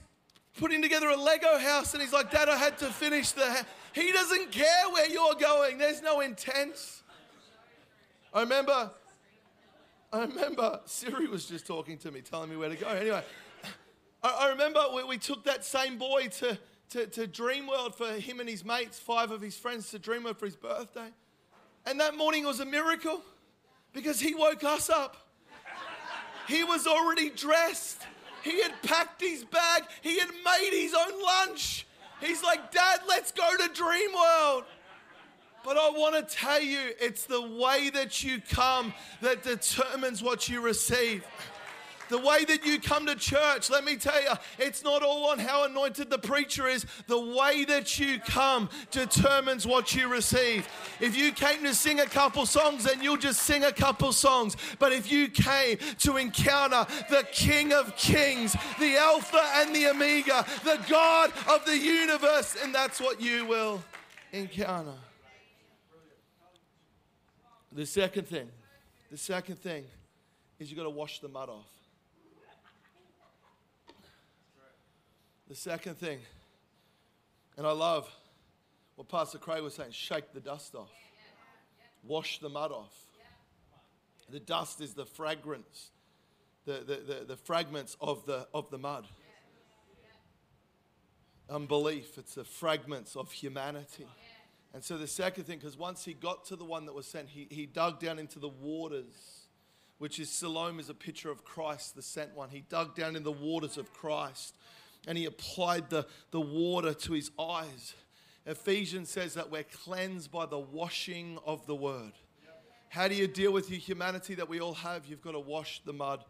putting 0.59 0.81
together 0.81 1.09
a 1.09 1.17
Lego 1.17 1.57
house. 1.57 1.93
And 1.93 2.01
he's 2.01 2.13
like, 2.13 2.31
Dad, 2.31 2.49
I 2.49 2.57
had 2.57 2.77
to 2.79 2.85
finish 2.85 3.31
the. 3.31 3.45
Ha-. 3.45 3.65
He 3.93 4.11
doesn't 4.11 4.51
care 4.51 4.89
where 4.91 5.09
you're 5.09 5.35
going, 5.35 5.77
there's 5.77 6.01
no 6.01 6.21
intent. 6.21 7.01
I 8.33 8.41
remember. 8.41 8.91
I 10.13 10.21
remember 10.21 10.81
Siri 10.85 11.27
was 11.27 11.45
just 11.45 11.65
talking 11.65 11.97
to 11.99 12.11
me, 12.11 12.21
telling 12.21 12.49
me 12.49 12.57
where 12.57 12.67
to 12.67 12.75
go. 12.75 12.87
Anyway, 12.87 13.23
I, 14.21 14.29
I 14.29 14.49
remember 14.49 14.81
we, 14.93 15.03
we 15.05 15.17
took 15.17 15.45
that 15.45 15.63
same 15.63 15.97
boy 15.97 16.27
to, 16.39 16.57
to, 16.91 17.07
to 17.07 17.27
Dreamworld 17.27 17.95
for 17.95 18.11
him 18.13 18.39
and 18.39 18.47
his 18.47 18.63
mates, 18.63 18.99
five 18.99 19.31
of 19.31 19.41
his 19.41 19.57
friends 19.57 19.89
to 19.91 19.99
Dreamworld 19.99 20.37
for 20.37 20.45
his 20.45 20.55
birthday. 20.55 21.07
And 21.85 21.99
that 21.99 22.15
morning 22.15 22.45
was 22.45 22.59
a 22.59 22.65
miracle 22.65 23.21
because 23.93 24.19
he 24.19 24.35
woke 24.35 24.63
us 24.63 24.89
up. 24.89 25.17
He 26.47 26.63
was 26.63 26.85
already 26.85 27.29
dressed. 27.29 28.01
He 28.43 28.61
had 28.61 28.73
packed 28.83 29.21
his 29.21 29.43
bag. 29.43 29.83
He 30.01 30.19
had 30.19 30.29
made 30.43 30.71
his 30.71 30.93
own 30.93 31.21
lunch. 31.23 31.85
He's 32.19 32.43
like, 32.43 32.71
Dad, 32.71 33.01
let's 33.07 33.31
go 33.31 33.49
to 33.57 33.69
Dreamworld. 33.69 34.63
But 35.63 35.77
I 35.77 35.89
want 35.91 36.15
to 36.27 36.35
tell 36.35 36.61
you, 36.61 36.79
it's 36.99 37.25
the 37.25 37.41
way 37.41 37.89
that 37.91 38.23
you 38.23 38.41
come 38.49 38.93
that 39.21 39.43
determines 39.43 40.23
what 40.23 40.49
you 40.49 40.59
receive. 40.59 41.23
The 42.11 42.17
way 42.17 42.43
that 42.43 42.65
you 42.65 42.77
come 42.77 43.05
to 43.05 43.15
church, 43.15 43.69
let 43.69 43.85
me 43.85 43.95
tell 43.95 44.21
you, 44.21 44.33
it's 44.59 44.83
not 44.83 45.01
all 45.01 45.27
on 45.27 45.39
how 45.39 45.63
anointed 45.63 46.09
the 46.09 46.17
preacher 46.17 46.67
is. 46.67 46.85
The 47.07 47.17
way 47.17 47.63
that 47.63 47.99
you 47.99 48.19
come 48.19 48.67
determines 48.91 49.65
what 49.65 49.95
you 49.95 50.09
receive. 50.09 50.67
If 50.99 51.15
you 51.15 51.31
came 51.31 51.63
to 51.63 51.73
sing 51.73 52.01
a 52.01 52.05
couple 52.05 52.45
songs, 52.45 52.83
then 52.83 53.01
you'll 53.01 53.15
just 53.15 53.43
sing 53.43 53.63
a 53.63 53.71
couple 53.71 54.11
songs. 54.11 54.57
But 54.77 54.91
if 54.91 55.09
you 55.09 55.29
came 55.29 55.77
to 55.99 56.17
encounter 56.17 56.85
the 57.09 57.25
King 57.31 57.71
of 57.71 57.95
Kings, 57.95 58.57
the 58.77 58.97
Alpha 58.97 59.41
and 59.55 59.73
the 59.73 59.87
Omega, 59.87 60.45
the 60.65 60.81
God 60.89 61.31
of 61.47 61.63
the 61.63 61.77
universe, 61.77 62.57
and 62.61 62.75
that's 62.75 62.99
what 62.99 63.21
you 63.21 63.45
will 63.45 63.81
encounter. 64.33 64.99
The 67.71 67.85
second 67.85 68.27
thing, 68.27 68.49
the 69.09 69.17
second 69.17 69.61
thing 69.61 69.85
is 70.59 70.69
you've 70.69 70.77
got 70.77 70.83
to 70.83 70.89
wash 70.89 71.21
the 71.21 71.29
mud 71.29 71.47
off. 71.47 71.80
The 75.51 75.57
second 75.57 75.97
thing, 75.97 76.19
and 77.57 77.67
I 77.67 77.73
love 77.73 78.09
what 78.95 79.09
Pastor 79.09 79.37
Craig 79.37 79.61
was 79.61 79.73
saying 79.73 79.91
shake 79.91 80.31
the 80.31 80.39
dust 80.39 80.75
off, 80.75 80.93
wash 82.05 82.39
the 82.39 82.47
mud 82.47 82.71
off. 82.71 82.95
The 84.29 84.39
dust 84.39 84.79
is 84.79 84.93
the 84.93 85.05
fragrance, 85.05 85.91
the, 86.63 86.85
the, 86.87 87.01
the, 87.05 87.25
the 87.25 87.35
fragments 87.35 87.97
of 87.99 88.25
the, 88.25 88.47
of 88.53 88.69
the 88.71 88.77
mud. 88.77 89.09
Unbelief, 91.49 92.17
it's 92.17 92.35
the 92.35 92.45
fragments 92.45 93.17
of 93.17 93.29
humanity. 93.33 94.07
And 94.73 94.81
so 94.81 94.97
the 94.97 95.05
second 95.05 95.43
thing, 95.43 95.57
because 95.57 95.77
once 95.77 96.05
he 96.05 96.13
got 96.13 96.45
to 96.45 96.55
the 96.55 96.63
one 96.63 96.85
that 96.85 96.93
was 96.93 97.07
sent, 97.07 97.27
he, 97.27 97.49
he 97.51 97.65
dug 97.65 97.99
down 97.99 98.19
into 98.19 98.39
the 98.39 98.47
waters, 98.47 99.47
which 99.97 100.17
is 100.17 100.29
Siloam 100.29 100.79
is 100.79 100.87
a 100.87 100.93
picture 100.93 101.29
of 101.29 101.43
Christ, 101.43 101.97
the 101.97 102.01
sent 102.01 102.37
one. 102.37 102.51
He 102.51 102.61
dug 102.61 102.95
down 102.95 103.17
in 103.17 103.23
the 103.23 103.33
waters 103.33 103.77
of 103.77 103.91
Christ 103.91 104.53
and 105.07 105.17
he 105.17 105.25
applied 105.25 105.89
the, 105.89 106.05
the 106.31 106.41
water 106.41 106.93
to 106.93 107.13
his 107.13 107.31
eyes. 107.39 107.95
Ephesians 108.45 109.09
says 109.09 109.35
that 109.35 109.51
we're 109.51 109.63
cleansed 109.63 110.31
by 110.31 110.45
the 110.45 110.59
washing 110.59 111.37
of 111.45 111.65
the 111.67 111.75
word. 111.75 112.13
How 112.89 113.07
do 113.07 113.15
you 113.15 113.27
deal 113.27 113.53
with 113.53 113.69
your 113.69 113.79
humanity 113.79 114.35
that 114.35 114.49
we 114.49 114.59
all 114.59 114.73
have? 114.73 115.05
You've 115.05 115.21
got 115.21 115.31
to 115.31 115.39
wash 115.39 115.81
the 115.85 115.93
mud 115.93 116.23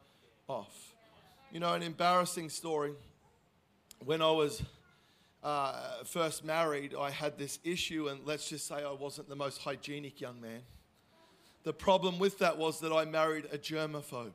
off. 0.48 0.96
You 1.52 1.60
know, 1.60 1.74
an 1.74 1.82
embarrassing 1.82 2.50
story. 2.50 2.94
When 4.04 4.22
I 4.22 4.32
was 4.32 4.62
uh, 5.44 6.04
first 6.06 6.46
married, 6.46 6.94
I 6.94 7.10
had 7.10 7.38
this 7.38 7.60
issue, 7.64 8.10
and 8.10 8.20
let's 8.26 8.48
just 8.50 8.68
say 8.68 8.76
I 8.76 8.92
wasn't 8.92 9.28
the 9.28 9.36
most 9.36 9.60
hygienic 9.60 10.22
young 10.22 10.40
man. 10.40 10.62
The 11.64 11.74
problem 11.74 12.20
with 12.20 12.40
that 12.40 12.58
was 12.58 12.80
that 12.82 12.92
I 12.92 13.06
married 13.06 13.46
a 13.52 13.58
germaphobe. 13.58 14.34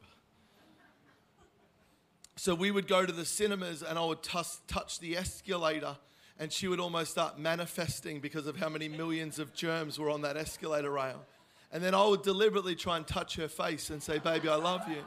So 2.37 2.55
we 2.55 2.71
would 2.71 2.87
go 2.87 3.07
to 3.07 3.13
the 3.13 3.25
cinemas 3.25 3.83
and 3.83 3.99
I 3.99 4.05
would 4.05 4.23
tus- 4.23 4.61
touch 4.69 5.01
the 5.01 5.17
escalator 5.17 5.97
and 6.39 6.53
she 6.53 6.69
would 6.69 6.81
almost 6.81 7.11
start 7.11 7.39
manifesting 7.39 8.21
because 8.21 8.47
of 8.47 8.59
how 8.59 8.69
many 8.69 8.89
millions 8.89 9.39
of 9.39 9.55
germs 9.55 9.99
were 9.99 10.11
on 10.11 10.21
that 10.23 10.37
escalator 10.37 10.91
rail. 10.91 11.25
And 11.73 11.83
then 11.83 11.95
I 11.95 12.05
would 12.07 12.23
deliberately 12.23 12.75
try 12.75 12.99
and 12.99 13.07
touch 13.07 13.37
her 13.37 13.49
face 13.49 13.89
and 13.89 14.03
say, 14.03 14.19
Baby, 14.19 14.51
I 14.51 14.57
love 14.57 14.87
you. 14.89 15.03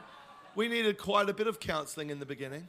We 0.56 0.68
needed 0.68 0.98
quite 0.98 1.28
a 1.28 1.32
bit 1.32 1.46
of 1.46 1.60
counseling 1.60 2.10
in 2.10 2.18
the 2.18 2.26
beginning. 2.26 2.66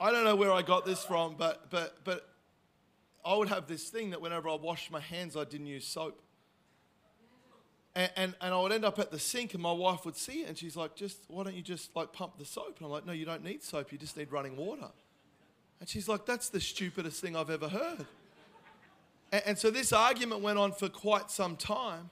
I 0.00 0.12
don't 0.12 0.24
know 0.24 0.36
where 0.36 0.52
I 0.52 0.62
got 0.62 0.86
this 0.86 1.04
from, 1.04 1.34
but, 1.36 1.70
but, 1.70 1.98
but 2.04 2.28
I 3.24 3.34
would 3.34 3.48
have 3.48 3.66
this 3.66 3.88
thing 3.88 4.10
that 4.10 4.20
whenever 4.20 4.48
I 4.48 4.54
washed 4.54 4.92
my 4.92 5.00
hands, 5.00 5.36
I 5.36 5.44
didn't 5.44 5.66
use 5.66 5.86
soap. 5.86 6.20
And, 7.96 8.10
and, 8.16 8.34
and, 8.40 8.52
I 8.52 8.60
would 8.60 8.72
end 8.72 8.84
up 8.84 8.98
at 8.98 9.12
the 9.12 9.20
sink 9.20 9.54
and 9.54 9.62
my 9.62 9.70
wife 9.70 10.04
would 10.04 10.16
see 10.16 10.42
it 10.42 10.48
and 10.48 10.58
she's 10.58 10.76
like, 10.76 10.96
just, 10.96 11.18
why 11.28 11.44
don't 11.44 11.54
you 11.54 11.62
just 11.62 11.94
like 11.94 12.12
pump 12.12 12.38
the 12.38 12.44
soap? 12.44 12.78
And 12.78 12.86
I'm 12.86 12.90
like, 12.90 13.06
no, 13.06 13.12
you 13.12 13.24
don't 13.24 13.44
need 13.44 13.62
soap. 13.62 13.92
You 13.92 13.98
just 13.98 14.16
need 14.16 14.32
running 14.32 14.56
water. 14.56 14.88
And 15.78 15.88
she's 15.88 16.08
like, 16.08 16.26
that's 16.26 16.48
the 16.48 16.60
stupidest 16.60 17.20
thing 17.20 17.36
I've 17.36 17.50
ever 17.50 17.68
heard. 17.68 18.06
And, 19.30 19.42
and 19.46 19.58
so 19.58 19.70
this 19.70 19.92
argument 19.92 20.40
went 20.40 20.58
on 20.58 20.72
for 20.72 20.88
quite 20.88 21.30
some 21.30 21.56
time. 21.56 22.10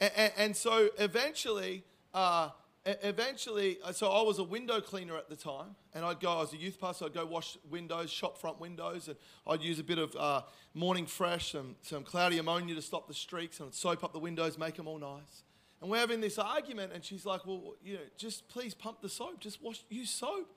And, 0.00 0.32
and 0.38 0.56
so 0.56 0.88
eventually, 0.98 1.84
uh, 2.14 2.50
eventually, 2.86 3.78
uh, 3.84 3.92
so 3.92 4.10
I 4.10 4.22
was 4.22 4.38
a 4.38 4.44
window 4.44 4.80
cleaner 4.80 5.16
at 5.16 5.28
the 5.28 5.36
time, 5.36 5.76
and 5.94 6.04
I'd 6.04 6.20
go, 6.20 6.32
I 6.32 6.40
was 6.40 6.52
a 6.52 6.56
youth 6.56 6.80
pastor, 6.80 7.06
I'd 7.06 7.14
go 7.14 7.26
wash 7.26 7.58
windows, 7.70 8.10
shop 8.10 8.38
front 8.38 8.60
windows, 8.60 9.08
and 9.08 9.16
I'd 9.46 9.62
use 9.62 9.78
a 9.78 9.84
bit 9.84 9.98
of 9.98 10.16
uh, 10.16 10.42
morning 10.74 11.06
fresh, 11.06 11.52
some, 11.52 11.76
some 11.82 12.04
cloudy 12.04 12.38
ammonia 12.38 12.74
to 12.74 12.82
stop 12.82 13.06
the 13.06 13.14
streaks, 13.14 13.60
and 13.60 13.68
I'd 13.68 13.74
soap 13.74 14.02
up 14.02 14.12
the 14.12 14.18
windows, 14.18 14.58
make 14.58 14.76
them 14.76 14.88
all 14.88 14.98
nice. 14.98 15.42
And 15.80 15.90
we're 15.90 15.98
having 15.98 16.20
this 16.20 16.38
argument, 16.38 16.92
and 16.94 17.04
she's 17.04 17.24
like, 17.24 17.46
Well, 17.46 17.74
you 17.82 17.94
know, 17.94 18.00
just 18.16 18.48
please 18.48 18.74
pump 18.74 19.00
the 19.00 19.08
soap, 19.08 19.40
just 19.40 19.62
wash, 19.62 19.82
use 19.88 20.10
soap. 20.10 20.52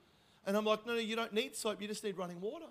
And 0.46 0.56
I'm 0.56 0.64
like, 0.64 0.86
No, 0.86 0.94
no, 0.94 1.00
you 1.00 1.16
don't 1.16 1.32
need 1.32 1.56
soap, 1.56 1.80
you 1.80 1.88
just 1.88 2.04
need 2.04 2.18
running 2.18 2.40
water. 2.40 2.66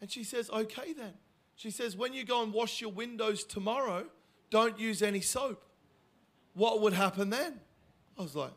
And 0.00 0.10
she 0.10 0.24
says, 0.24 0.50
Okay 0.50 0.92
then. 0.92 1.14
She 1.56 1.70
says, 1.70 1.96
When 1.96 2.12
you 2.12 2.24
go 2.24 2.42
and 2.42 2.52
wash 2.52 2.80
your 2.80 2.90
windows 2.90 3.44
tomorrow, 3.44 4.06
don't 4.50 4.78
use 4.78 5.02
any 5.02 5.20
soap. 5.20 5.64
What 6.54 6.80
would 6.80 6.92
happen 6.92 7.30
then? 7.30 7.60
I 8.18 8.22
was 8.22 8.34
like, 8.34 8.52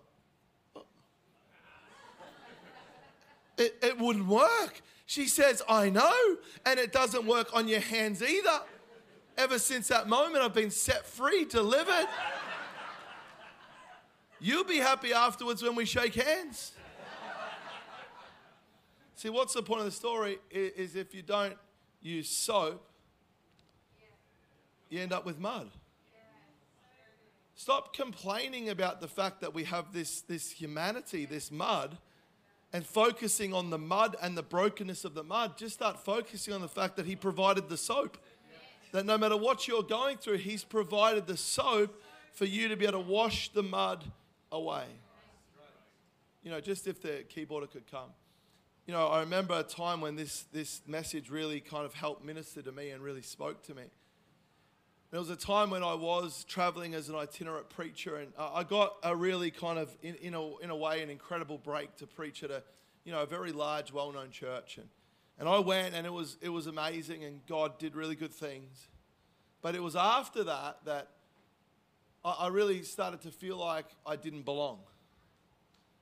it, 3.58 3.76
it 3.82 4.00
wouldn't 4.00 4.28
work. 4.28 4.82
She 5.06 5.28
says, 5.28 5.62
I 5.68 5.90
know. 5.90 6.38
And 6.66 6.80
it 6.80 6.92
doesn't 6.92 7.26
work 7.26 7.50
on 7.54 7.68
your 7.68 7.80
hands 7.80 8.22
either. 8.22 8.60
Ever 9.38 9.60
since 9.60 9.88
that 9.88 10.08
moment, 10.08 10.44
I've 10.44 10.54
been 10.54 10.72
set 10.72 11.06
free, 11.06 11.46
delivered. 11.46 12.08
You'll 14.40 14.64
be 14.64 14.78
happy 14.78 15.14
afterwards 15.14 15.64
when 15.64 15.76
we 15.76 15.86
shake 15.86 16.16
hands. 16.16 16.74
See, 19.16 19.30
what's 19.30 19.54
the 19.54 19.64
point 19.64 19.80
of 19.80 19.86
the 19.86 19.92
story 19.92 20.38
is 20.52 20.96
if 20.96 21.16
you 21.16 21.24
don't 21.24 21.56
use 22.02 22.30
soap, 22.30 22.88
you 24.90 25.00
end 25.00 25.12
up 25.12 25.26
with 25.26 25.40
mud. 25.40 25.70
Stop 27.56 27.96
complaining 27.96 28.70
about 28.70 29.02
the 29.02 29.08
fact 29.08 29.42
that 29.42 29.54
we 29.54 29.64
have 29.64 29.92
this, 29.92 30.22
this 30.22 30.52
humanity, 30.52 31.26
this 31.26 31.52
mud, 31.52 31.98
and 32.74 32.86
focusing 32.86 33.54
on 33.54 33.70
the 33.70 33.78
mud 33.78 34.16
and 34.22 34.38
the 34.38 34.44
brokenness 34.44 35.06
of 35.06 35.14
the 35.14 35.24
mud. 35.24 35.58
Just 35.58 35.76
start 35.76 36.04
focusing 36.04 36.54
on 36.54 36.62
the 36.62 36.68
fact 36.68 36.96
that 36.98 37.06
He 37.06 37.16
provided 37.16 37.70
the 37.70 37.78
soap. 37.78 38.18
That 38.92 39.06
no 39.06 39.18
matter 39.18 39.38
what 39.38 39.68
you're 39.68 39.84
going 39.84 40.18
through, 40.18 40.38
He's 40.38 40.64
provided 40.64 41.28
the 41.28 41.38
soap 41.38 42.02
for 42.34 42.46
you 42.46 42.68
to 42.68 42.76
be 42.76 42.86
able 42.86 43.04
to 43.04 43.10
wash 43.10 43.50
the 43.50 43.64
mud 43.64 44.04
away. 44.52 44.86
You 46.44 46.52
know, 46.52 46.62
just 46.62 46.88
if 46.88 47.02
the 47.02 47.26
keyboarder 47.34 47.70
could 47.70 47.90
come. 47.90 48.10
You 48.86 48.94
know, 48.94 49.08
I 49.08 49.20
remember 49.20 49.60
a 49.60 49.64
time 49.64 50.00
when 50.00 50.16
this, 50.16 50.46
this 50.54 50.82
message 50.88 51.30
really 51.30 51.60
kind 51.60 51.86
of 51.86 51.94
helped 51.94 52.24
minister 52.24 52.62
to 52.62 52.72
me 52.72 52.92
and 52.92 53.04
really 53.04 53.22
spoke 53.22 53.64
to 53.64 53.74
me. 53.74 53.84
There 55.10 55.22
was 55.22 55.30
a 55.30 55.38
time 55.38 55.70
when 55.70 55.84
I 55.84 55.94
was 55.94 56.44
traveling 56.44 56.94
as 56.94 57.08
an 57.08 57.16
itinerant 57.16 57.70
preacher, 57.70 58.18
and 58.18 58.34
I 58.38 58.64
got 58.64 58.98
a 59.04 59.16
really 59.16 59.52
kind 59.52 59.80
of, 59.80 59.96
in, 60.02 60.16
in, 60.16 60.34
a, 60.34 60.58
in 60.58 60.70
a 60.70 60.76
way, 60.76 61.02
an 61.02 61.10
incredible 61.10 61.58
break 61.58 61.96
to 61.98 62.08
preach 62.08 62.44
at 62.44 62.52
a, 62.52 62.62
you 63.06 63.14
know, 63.14 63.22
a 63.22 63.26
very 63.26 63.54
large, 63.54 63.94
well-known 63.94 64.32
church. 64.32 64.78
And, 64.78 64.90
and 65.40 65.48
I 65.48 65.60
went, 65.60 65.96
and 65.96 66.06
it 66.06 66.12
was, 66.12 66.36
it 66.42 66.50
was 66.50 66.68
amazing, 66.68 67.24
and 67.24 67.40
God 67.48 67.80
did 67.80 67.96
really 67.96 68.16
good 68.16 68.34
things. 68.34 68.90
But 69.62 69.76
it 69.76 69.82
was 69.82 69.96
after 69.96 70.44
that 70.44 70.80
that 70.84 71.08
I, 72.26 72.32
I 72.40 72.48
really 72.50 72.84
started 72.84 73.22
to 73.22 73.32
feel 73.32 73.56
like 73.56 73.86
I 74.06 74.18
didn't 74.18 74.44
belong. 74.44 74.80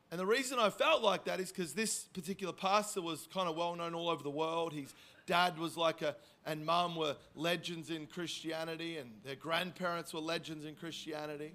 And 0.10 0.20
the 0.20 0.26
reason 0.26 0.58
I 0.58 0.72
felt 0.72 1.04
like 1.04 1.26
that 1.26 1.40
is 1.40 1.52
because 1.52 1.74
this 1.74 2.06
particular 2.06 2.54
pastor 2.54 3.04
was 3.04 3.28
kind 3.32 3.48
of 3.48 3.56
well 3.56 3.76
known 3.76 3.94
all 3.94 4.10
over 4.10 4.24
the 4.24 4.32
world. 4.32 4.74
His 4.74 4.96
dad 5.26 5.58
was 5.58 5.78
like 5.78 6.02
a, 6.02 6.16
and 6.46 6.66
mum 6.66 6.96
were 6.96 7.16
legends 7.34 7.90
in 7.90 8.08
Christianity, 8.08 8.98
and 8.98 9.12
their 9.24 9.36
grandparents 9.36 10.14
were 10.14 10.20
legends 10.20 10.66
in 10.66 10.76
Christianity. 10.76 11.54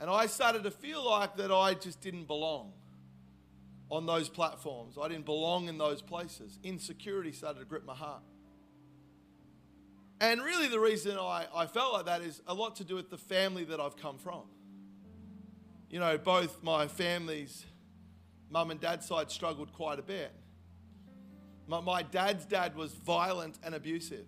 And 0.00 0.08
I 0.08 0.26
started 0.26 0.62
to 0.64 0.70
feel 0.70 1.04
like 1.04 1.36
that 1.36 1.52
I 1.52 1.74
just 1.74 2.00
didn't 2.00 2.26
belong 2.26 2.72
on 3.90 4.06
those 4.06 4.28
platforms. 4.28 4.96
I 5.00 5.08
didn't 5.08 5.26
belong 5.26 5.68
in 5.68 5.76
those 5.76 6.00
places. 6.00 6.58
Insecurity 6.62 7.32
started 7.32 7.58
to 7.58 7.64
grip 7.64 7.84
my 7.84 7.94
heart. 7.94 8.22
And 10.20 10.42
really, 10.42 10.68
the 10.68 10.80
reason 10.80 11.16
I, 11.18 11.46
I 11.54 11.66
felt 11.66 11.92
like 11.92 12.06
that 12.06 12.22
is 12.22 12.40
a 12.46 12.54
lot 12.54 12.76
to 12.76 12.84
do 12.84 12.94
with 12.94 13.10
the 13.10 13.18
family 13.18 13.64
that 13.64 13.80
I've 13.80 13.96
come 13.96 14.18
from. 14.18 14.42
You 15.88 15.98
know, 15.98 16.16
both 16.18 16.62
my 16.62 16.86
families 16.86 17.64
mum 18.50 18.70
and 18.70 18.80
dad's 18.80 19.06
side 19.06 19.30
struggled 19.30 19.72
quite 19.72 19.98
a 19.98 20.02
bit. 20.02 20.32
My, 21.70 21.78
my 21.78 22.02
dad's 22.02 22.44
dad 22.46 22.74
was 22.74 22.92
violent 22.92 23.60
and 23.62 23.76
abusive, 23.76 24.26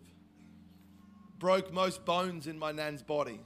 broke 1.41 1.73
most 1.73 2.05
bones 2.05 2.47
in 2.47 2.57
my 2.57 2.71
nan's 2.71 3.03
body 3.03 3.41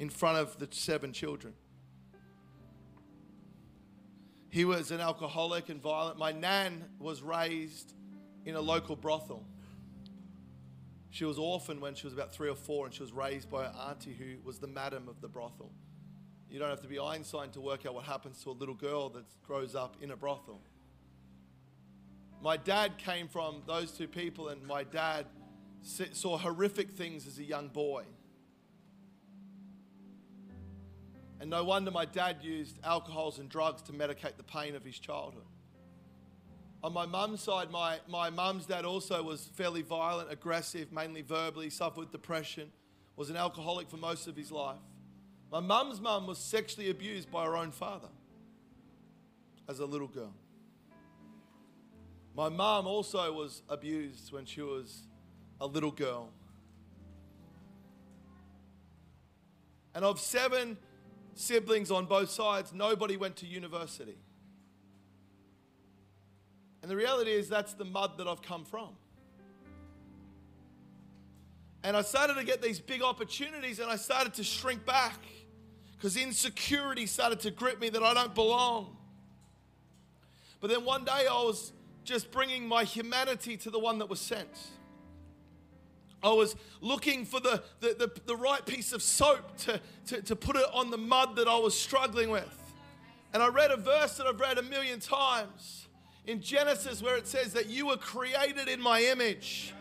in 0.00 0.10
front 0.10 0.38
of 0.38 0.58
the 0.58 0.66
seven 0.72 1.12
children. 1.12 1.54
He 4.50 4.64
was 4.64 4.90
an 4.90 5.00
alcoholic 5.00 5.68
and 5.68 5.80
violent. 5.80 6.18
My 6.18 6.32
nan 6.32 6.84
was 6.98 7.22
raised 7.22 7.94
in 8.44 8.56
a 8.56 8.60
local 8.60 8.96
brothel. 8.96 9.44
She 11.10 11.24
was 11.24 11.38
orphaned 11.38 11.80
when 11.80 11.94
she 11.94 12.08
was 12.08 12.12
about 12.12 12.32
three 12.32 12.48
or 12.48 12.56
four, 12.56 12.86
and 12.86 12.92
she 12.92 13.04
was 13.04 13.12
raised 13.12 13.48
by 13.48 13.66
her 13.66 13.74
auntie, 13.88 14.14
who 14.14 14.44
was 14.44 14.58
the 14.58 14.66
madam 14.66 15.08
of 15.08 15.20
the 15.20 15.28
brothel. 15.28 15.70
You 16.50 16.58
don't 16.58 16.70
have 16.70 16.82
to 16.82 16.88
be 16.88 16.98
Einstein 16.98 17.50
to 17.50 17.60
work 17.60 17.86
out 17.86 17.94
what 17.94 18.04
happens 18.04 18.42
to 18.42 18.50
a 18.50 18.52
little 18.52 18.74
girl 18.74 19.10
that 19.10 19.26
grows 19.44 19.76
up 19.76 19.96
in 20.00 20.10
a 20.10 20.16
brothel. 20.16 20.60
My 22.44 22.58
dad 22.58 22.98
came 22.98 23.26
from 23.26 23.62
those 23.66 23.90
two 23.90 24.06
people, 24.06 24.50
and 24.50 24.62
my 24.66 24.84
dad 24.84 25.24
saw 25.82 26.36
horrific 26.36 26.90
things 26.90 27.26
as 27.26 27.38
a 27.38 27.42
young 27.42 27.68
boy. 27.68 28.04
And 31.40 31.48
no 31.48 31.64
wonder 31.64 31.90
my 31.90 32.04
dad 32.04 32.36
used 32.42 32.78
alcohols 32.84 33.38
and 33.38 33.48
drugs 33.48 33.80
to 33.84 33.92
medicate 33.94 34.36
the 34.36 34.42
pain 34.42 34.74
of 34.74 34.84
his 34.84 34.98
childhood. 34.98 35.46
On 36.82 36.92
my 36.92 37.06
mum's 37.06 37.40
side, 37.40 37.70
my, 37.70 37.98
my 38.08 38.28
mum's 38.28 38.66
dad 38.66 38.84
also 38.84 39.22
was 39.22 39.48
fairly 39.54 39.80
violent, 39.80 40.30
aggressive, 40.30 40.92
mainly 40.92 41.22
verbally, 41.22 41.70
suffered 41.70 42.12
depression, 42.12 42.70
was 43.16 43.30
an 43.30 43.38
alcoholic 43.38 43.88
for 43.88 43.96
most 43.96 44.26
of 44.26 44.36
his 44.36 44.52
life. 44.52 44.76
My 45.50 45.60
mum's 45.60 45.98
mum 45.98 46.26
was 46.26 46.36
sexually 46.36 46.90
abused 46.90 47.30
by 47.30 47.46
her 47.46 47.56
own 47.56 47.70
father 47.70 48.10
as 49.66 49.78
a 49.78 49.86
little 49.86 50.08
girl. 50.08 50.34
My 52.34 52.48
mum 52.48 52.86
also 52.86 53.32
was 53.32 53.62
abused 53.68 54.32
when 54.32 54.44
she 54.44 54.60
was 54.60 55.06
a 55.60 55.66
little 55.66 55.92
girl. 55.92 56.30
And 59.94 60.04
of 60.04 60.18
seven 60.18 60.76
siblings 61.34 61.92
on 61.92 62.06
both 62.06 62.30
sides, 62.30 62.72
nobody 62.72 63.16
went 63.16 63.36
to 63.36 63.46
university. 63.46 64.18
And 66.82 66.90
the 66.90 66.96
reality 66.96 67.30
is, 67.30 67.48
that's 67.48 67.74
the 67.74 67.84
mud 67.84 68.18
that 68.18 68.26
I've 68.26 68.42
come 68.42 68.64
from. 68.64 68.90
And 71.84 71.96
I 71.96 72.02
started 72.02 72.34
to 72.34 72.44
get 72.44 72.60
these 72.60 72.80
big 72.80 73.02
opportunities 73.02 73.78
and 73.78 73.90
I 73.90 73.96
started 73.96 74.34
to 74.34 74.44
shrink 74.44 74.84
back 74.86 75.18
because 75.92 76.16
insecurity 76.16 77.06
started 77.06 77.40
to 77.40 77.50
grip 77.50 77.78
me 77.78 77.90
that 77.90 78.02
I 78.02 78.14
don't 78.14 78.34
belong. 78.34 78.96
But 80.60 80.70
then 80.70 80.84
one 80.84 81.04
day 81.04 81.26
I 81.30 81.42
was 81.42 81.73
just 82.04 82.30
bringing 82.30 82.66
my 82.66 82.84
humanity 82.84 83.56
to 83.58 83.70
the 83.70 83.78
one 83.78 83.98
that 83.98 84.08
was 84.08 84.20
sent. 84.20 84.48
I 86.22 86.30
was 86.30 86.56
looking 86.80 87.26
for 87.26 87.40
the, 87.40 87.62
the, 87.80 87.88
the, 87.98 88.20
the 88.26 88.36
right 88.36 88.64
piece 88.64 88.92
of 88.92 89.02
soap 89.02 89.56
to, 89.58 89.80
to, 90.06 90.22
to 90.22 90.36
put 90.36 90.56
it 90.56 90.66
on 90.72 90.90
the 90.90 90.96
mud 90.96 91.36
that 91.36 91.48
I 91.48 91.58
was 91.58 91.78
struggling 91.78 92.30
with. 92.30 92.60
And 93.34 93.42
I 93.42 93.48
read 93.48 93.70
a 93.70 93.76
verse 93.76 94.16
that 94.16 94.26
I've 94.26 94.40
read 94.40 94.58
a 94.58 94.62
million 94.62 95.00
times 95.00 95.88
in 96.26 96.40
Genesis 96.40 97.02
where 97.02 97.16
it 97.16 97.26
says 97.26 97.52
that 97.52 97.66
you 97.66 97.88
were 97.88 97.96
created 97.96 98.68
in 98.68 98.80
my 98.80 99.02
image 99.02 99.74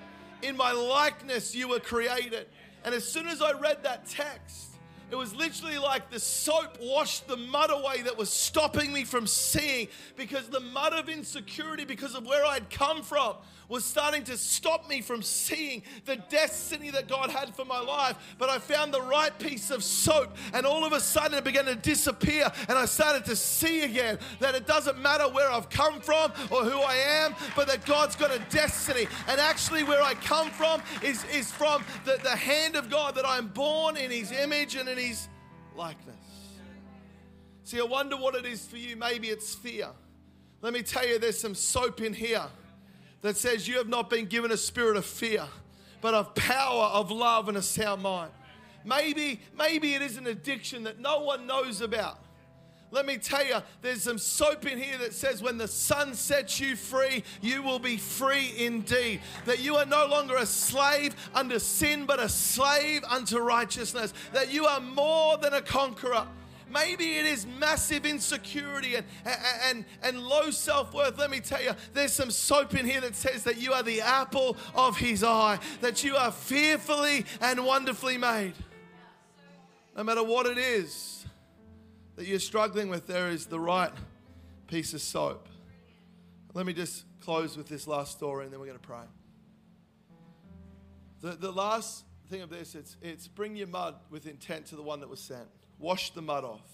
in 0.44 0.58
my 0.58 0.72
likeness 0.72 1.56
you 1.56 1.70
were 1.70 1.80
created. 1.80 2.48
And 2.84 2.94
as 2.94 3.08
soon 3.08 3.28
as 3.28 3.42
I 3.42 3.54
read 3.54 3.84
that 3.84 4.06
text, 4.06 4.73
It 5.14 5.18
was 5.18 5.36
literally 5.36 5.78
like 5.78 6.10
the 6.10 6.20
soap 6.20 6.80
washed 6.82 7.28
the 7.28 7.38
mud 7.38 7.70
away 7.70 8.02
that 8.02 8.18
was 8.18 8.32
stopping 8.32 8.92
me 8.92 9.04
from 9.04 9.28
seeing 9.28 9.88
because 10.16 10.50
the 10.50 10.60
mud 10.60 10.92
of 10.94 11.08
insecurity, 11.08 11.86
because 11.86 12.16
of 12.16 12.26
where 12.26 12.44
I'd 12.44 12.72
come 12.72 13.04
from, 13.04 13.36
was 13.70 13.86
starting 13.86 14.24
to 14.24 14.38
stop 14.38 14.90
me 14.90 15.02
from 15.02 15.22
seeing 15.22 15.84
the 16.06 16.16
destiny 16.30 16.90
that 16.92 17.08
God 17.08 17.30
had 17.30 17.56
for 17.56 17.66
my 17.66 17.80
life. 17.80 18.18
But 18.38 18.50
I 18.50 18.58
found 18.60 18.92
the 18.94 19.02
right 19.02 19.38
piece 19.40 19.70
of 19.70 19.84
soap, 19.84 20.36
and 20.54 20.66
all 20.66 20.84
of 20.86 20.94
a 20.94 21.00
sudden 21.00 21.38
it 21.38 21.44
began 21.44 21.66
to 21.66 21.76
disappear, 21.76 22.52
and 22.68 22.78
I 22.78 22.86
started 22.86 23.26
to 23.26 23.36
see 23.36 23.82
again 23.82 24.20
that 24.40 24.56
it 24.56 24.68
doesn't 24.68 24.98
matter 25.00 25.26
where 25.30 25.52
I've 25.52 25.70
come 25.70 26.02
from 26.02 26.32
or 26.50 26.64
who 26.64 26.80
I 26.80 26.96
am, 26.96 27.36
but 27.56 27.68
that 27.68 27.86
God's 27.86 28.16
got 28.16 28.32
a 28.32 28.40
destiny. 28.50 29.08
And 29.28 29.40
actually, 29.40 29.84
where 29.84 30.02
I 30.02 30.14
come 30.16 30.50
from 30.50 30.82
is, 31.02 31.24
is 31.34 31.52
from 31.52 31.84
the, 32.06 32.20
the 32.24 32.36
hand 32.36 32.76
of 32.76 32.90
God, 32.90 33.16
that 33.16 33.28
I'm 33.28 33.48
born 33.48 33.98
in 33.98 34.12
His 34.12 34.32
image 34.32 34.76
and 34.76 34.88
in 34.90 34.98
His 34.98 35.03
likeness. 35.76 36.16
See, 37.64 37.80
I 37.80 37.84
wonder 37.84 38.18
what 38.18 38.36
it 38.36 38.46
is 38.46 38.66
for 38.66 38.78
you. 38.78 38.96
Maybe 38.96 39.30
it's 39.30 39.56
fear. 39.56 39.88
Let 40.62 40.74
me 40.74 40.82
tell 40.82 41.08
you, 41.08 41.20
there's 41.20 41.40
some 41.40 41.56
soap 41.56 42.02
in 42.02 42.14
here 42.14 42.46
that 43.22 43.38
says 43.38 43.68
you 43.68 43.78
have 43.78 43.88
not 43.88 44.10
been 44.10 44.26
given 44.26 44.52
a 44.52 44.58
spirit 44.58 44.98
of 44.98 45.06
fear, 45.06 45.46
but 46.02 46.14
of 46.14 46.36
power, 46.36 46.86
of 46.86 47.12
love, 47.12 47.48
and 47.48 47.58
a 47.58 47.62
sound 47.62 48.02
mind. 48.02 48.32
Maybe, 48.86 49.40
maybe 49.58 49.94
it 49.94 50.02
is 50.02 50.18
an 50.18 50.28
addiction 50.28 50.84
that 50.84 51.00
no 51.00 51.22
one 51.22 51.48
knows 51.48 51.82
about. 51.82 52.20
Let 52.94 53.08
me 53.08 53.18
tell 53.18 53.44
you, 53.44 53.56
there's 53.82 54.04
some 54.04 54.20
soap 54.20 54.68
in 54.68 54.80
here 54.80 55.00
that 55.00 55.16
says, 55.16 55.42
when 55.42 55.58
the 55.58 55.68
son 55.68 56.14
sets 56.14 56.60
you 56.60 56.76
free, 56.76 57.24
you 57.42 57.64
will 57.64 57.80
be 57.80 57.98
free 57.98 58.54
indeed. 58.56 59.22
That 59.46 59.60
you 59.60 59.78
are 59.78 59.86
no 59.88 60.06
longer 60.06 60.36
a 60.36 60.46
slave 60.46 61.16
under 61.34 61.58
sin, 61.58 62.06
but 62.06 62.20
a 62.20 62.30
slave 62.30 63.04
unto 63.06 63.40
righteousness. 63.40 64.14
That 64.32 64.54
you 64.54 64.68
are 64.68 64.80
more 64.80 65.40
than 65.40 65.54
a 65.54 65.62
conqueror. 65.62 66.28
Maybe 66.72 67.18
it 67.18 67.26
is 67.26 67.48
massive 67.60 68.06
insecurity 68.06 68.96
and, 68.96 69.06
and, 69.64 69.86
and 70.04 70.20
low 70.20 70.52
self 70.52 70.94
worth. 70.94 71.18
Let 71.18 71.32
me 71.32 71.40
tell 71.40 71.64
you, 71.64 71.72
there's 71.94 72.14
some 72.14 72.30
soap 72.30 72.76
in 72.76 72.86
here 72.86 73.02
that 73.02 73.16
says 73.16 73.44
that 73.46 73.58
you 73.58 73.74
are 73.74 73.82
the 73.82 74.02
apple 74.02 74.56
of 74.76 74.98
his 74.98 75.24
eye, 75.24 75.58
that 75.82 76.04
you 76.04 76.16
are 76.16 76.32
fearfully 76.32 77.26
and 77.42 77.66
wonderfully 77.66 78.20
made. 78.20 78.54
No 79.98 80.04
matter 80.04 80.24
what 80.24 80.46
it 80.46 80.60
is, 80.60 81.26
that 82.16 82.26
you're 82.26 82.40
struggling 82.40 82.90
with, 82.90 83.08
there 83.08 83.30
is 83.30 83.48
the 83.48 83.60
right 83.60 83.92
piece 84.68 84.94
of 84.94 85.02
soap. 85.02 85.48
Let 86.54 86.66
me 86.66 86.74
just 86.74 87.06
close 87.22 87.58
with 87.58 87.68
this 87.68 87.88
last 87.88 88.12
story 88.12 88.46
and 88.46 88.54
then 88.54 88.60
we're 88.60 88.68
going 88.68 88.80
to 88.80 88.88
pray. 88.88 89.06
The, 91.22 91.32
the 91.32 91.52
last 91.52 92.04
thing 92.30 92.42
of 92.42 92.50
this, 92.50 92.76
it's, 92.76 92.98
it's 93.02 93.28
bring 93.28 93.56
your 93.56 93.68
mud 93.68 93.96
with 94.10 94.28
intent 94.28 94.68
to 94.68 94.76
the 94.76 94.84
one 94.84 95.00
that 95.00 95.10
was 95.10 95.20
sent. 95.20 95.48
Wash 95.80 96.12
the 96.12 96.22
mud 96.22 96.44
off. 96.44 96.70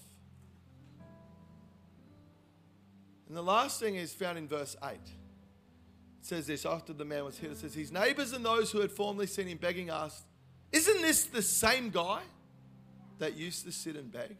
And 3.28 3.36
the 3.36 3.42
last 3.42 3.78
thing 3.78 3.94
is 3.94 4.12
found 4.12 4.38
in 4.38 4.48
verse 4.48 4.76
8. 4.82 4.94
It 4.94 5.00
says 6.20 6.46
this 6.48 6.66
after 6.66 6.92
the 6.92 7.04
man 7.04 7.24
was 7.24 7.38
hit, 7.38 7.52
it 7.52 7.58
says, 7.58 7.74
His 7.74 7.92
neighbors 7.92 8.32
and 8.32 8.44
those 8.44 8.72
who 8.72 8.80
had 8.80 8.90
formerly 8.90 9.28
seen 9.28 9.46
him 9.46 9.56
begging 9.56 9.88
asked, 9.88 10.24
Isn't 10.72 11.00
this 11.00 11.24
the 11.24 11.40
same 11.40 11.90
guy 11.90 12.22
that 13.18 13.36
used 13.36 13.64
to 13.66 13.72
sit 13.72 13.96
and 13.96 14.10
beg? 14.10 14.36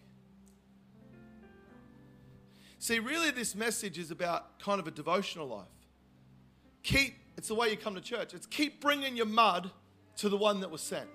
See, 2.81 2.99
really, 2.99 3.31
this 3.31 3.55
message 3.55 3.99
is 3.99 4.11
about 4.11 4.59
kind 4.59 4.81
of 4.81 4.87
a 4.87 4.91
devotional 4.91 5.47
life. 5.47 5.67
Keep, 6.83 7.15
it's 7.37 7.49
the 7.49 7.55
way 7.55 7.69
you 7.69 7.77
come 7.77 7.95
to 7.95 8.01
church, 8.01 8.33
it's 8.33 8.47
keep 8.47 8.81
bringing 8.81 9.19
your 9.19 9.27
mud 9.27 9.71
to 10.17 10.31
the 10.31 10.37
one 10.39 10.61
that 10.61 10.71
was 10.71 10.81
sent. 10.81 11.09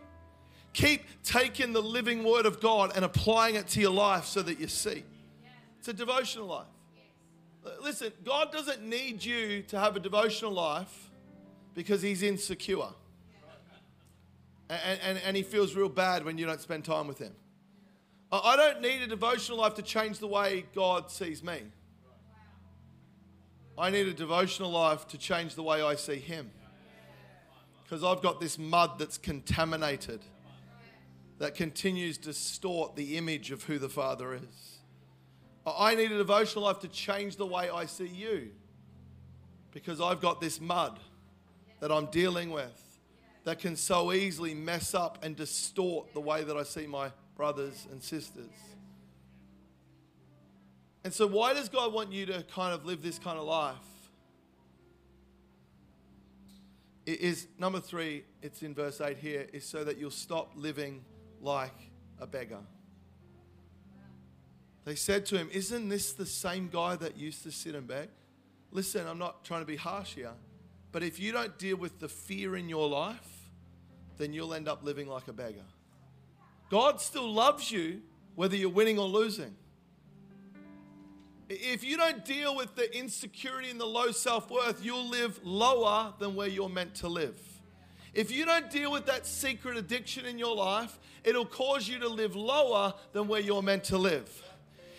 Keep 0.74 1.24
taking 1.24 1.74
the 1.74 1.82
living 1.82 2.24
word 2.24 2.46
of 2.46 2.62
God 2.62 2.92
and 2.96 3.04
applying 3.04 3.56
it 3.56 3.68
to 3.70 3.82
your 3.82 3.92
life 3.92 4.26
so 4.26 4.44
that 4.44 4.60
you 4.60 4.68
see. 4.68 5.04
It's 5.80 5.88
a 5.88 5.94
devotional 5.94 6.46
life. 6.46 6.68
Listen, 7.82 8.12
God 8.24 8.52
doesn't 8.52 8.84
need 8.84 9.26
you 9.26 9.64
to 9.64 9.80
have 9.80 9.96
a 9.96 10.00
devotional 10.00 10.52
life 10.52 11.10
because 11.74 12.04
He's 12.04 12.22
insecure. 12.22 12.90
And, 14.70 15.00
and, 15.02 15.18
and 15.26 15.36
He 15.36 15.42
feels 15.42 15.74
real 15.74 15.90
bad 15.90 16.26
when 16.26 16.38
you 16.38 16.46
don't 16.46 16.62
spend 16.62 16.86
time 16.86 17.08
with 17.08 17.18
Him. 17.18 17.34
I 18.32 18.56
don't 18.56 18.82
need 18.82 19.02
a 19.02 19.08
devotional 19.08 19.60
life 19.60 19.76
to 19.76 19.82
change 19.82 20.20
the 20.20 20.28
way 20.28 20.66
God 20.74 21.12
sees 21.12 21.44
me. 21.44 21.62
I 23.78 23.90
need 23.90 24.08
a 24.08 24.14
devotional 24.14 24.72
life 24.72 25.08
to 25.10 25.18
change 25.18 25.56
the 25.56 25.64
way 25.64 25.82
I 25.82 25.96
see 25.96 26.16
Him. 26.16 26.50
Because 27.84 28.04
I've 28.04 28.22
got 28.22 28.40
this 28.40 28.58
mud 28.58 28.98
that's 28.98 29.18
contaminated, 29.18 30.22
that 31.38 31.56
continues 31.56 32.18
to 32.20 32.26
distort 32.30 32.96
the 32.96 33.18
image 33.18 33.52
of 33.52 33.64
who 33.64 33.78
the 33.78 33.90
Father 33.90 34.34
is. 34.34 34.80
I 35.68 35.96
need 35.96 36.12
a 36.12 36.18
devotional 36.18 36.66
life 36.66 36.80
to 36.80 36.88
change 36.88 37.36
the 37.36 37.46
way 37.46 37.70
I 37.70 37.86
see 37.86 38.08
you. 38.08 38.52
Because 39.72 40.00
I've 40.00 40.22
got 40.22 40.40
this 40.40 40.62
mud 40.62 41.00
that 41.80 41.92
I'm 41.92 42.06
dealing 42.08 42.50
with 42.50 42.82
that 43.44 43.60
can 43.60 43.76
so 43.76 44.14
easily 44.14 44.54
mess 44.54 44.96
up 44.96 45.24
and 45.24 45.36
distort 45.36 46.14
the 46.14 46.22
way 46.22 46.44
that 46.44 46.56
I 46.56 46.64
see 46.64 46.88
my 46.88 47.12
brothers 47.36 47.88
and 47.92 48.02
sisters. 48.02 48.52
And 51.04 51.14
so, 51.14 51.28
why 51.28 51.54
does 51.54 51.70
God 51.70 51.94
want 51.94 52.12
you 52.12 52.26
to 52.28 52.44
kind 52.44 52.74
of 52.74 52.86
live 52.86 53.04
this 53.04 53.20
kind 53.20 53.38
of 53.38 53.46
life? 53.46 53.76
It 57.06 57.22
is 57.22 57.48
number 57.60 57.80
three, 57.80 58.24
it's 58.42 58.64
in 58.64 58.74
verse 58.74 59.00
8 59.00 59.18
here, 59.18 59.46
is 59.54 59.64
so 59.64 59.84
that 59.84 59.98
you'll 59.98 60.10
stop 60.10 60.54
living 60.56 61.06
like 61.40 61.76
a 62.20 62.26
beggar. 62.26 62.62
They 64.86 64.96
said 64.96 65.26
to 65.28 65.38
him, 65.38 65.50
Isn't 65.52 65.90
this 65.90 66.14
the 66.14 66.26
same 66.26 66.70
guy 66.72 66.96
that 66.96 67.18
used 67.18 67.44
to 67.44 67.52
sit 67.52 67.76
and 67.76 67.88
beg? 67.88 68.10
Listen, 68.72 69.08
I'm 69.08 69.20
not 69.20 69.44
trying 69.44 69.62
to 69.62 69.66
be 69.66 69.76
harsh 69.76 70.16
here, 70.16 70.34
but 70.92 71.04
if 71.04 71.20
you 71.20 71.32
don't 71.32 71.58
deal 71.58 71.78
with 71.78 72.00
the 72.00 72.10
fear 72.10 72.56
in 72.56 72.68
your 72.70 72.90
life, 72.90 73.50
then 74.18 74.34
you'll 74.34 74.54
end 74.54 74.68
up 74.68 74.84
living 74.84 75.08
like 75.08 75.28
a 75.28 75.34
beggar. 75.34 75.66
God 76.70 77.00
still 77.00 77.32
loves 77.32 77.72
you 77.72 78.02
whether 78.36 78.56
you're 78.56 78.70
winning 78.70 79.00
or 79.00 79.08
losing. 79.08 79.56
If 81.48 81.84
you 81.84 81.96
don't 81.96 82.26
deal 82.26 82.56
with 82.56 82.76
the 82.76 82.96
insecurity 82.98 83.70
and 83.70 83.80
the 83.80 83.86
low 83.86 84.12
self 84.12 84.50
worth, 84.50 84.84
you'll 84.84 85.08
live 85.08 85.40
lower 85.44 86.14
than 86.20 86.36
where 86.36 86.48
you're 86.48 86.70
meant 86.70 86.96
to 86.96 87.08
live. 87.08 87.40
If 88.14 88.32
you 88.32 88.46
don't 88.46 88.72
deal 88.72 88.92
with 88.92 89.06
that 89.08 89.28
secret 89.28 89.78
addiction 89.78 90.26
in 90.26 90.40
your 90.40 90.56
life, 90.56 90.98
it'll 91.24 91.46
cause 91.46 91.88
you 91.88 92.00
to 92.00 92.08
live 92.08 92.36
lower 92.36 92.94
than 93.12 93.28
where 93.28 93.42
you're 93.42 93.62
meant 93.62 93.84
to 93.86 93.98
live. 93.98 94.42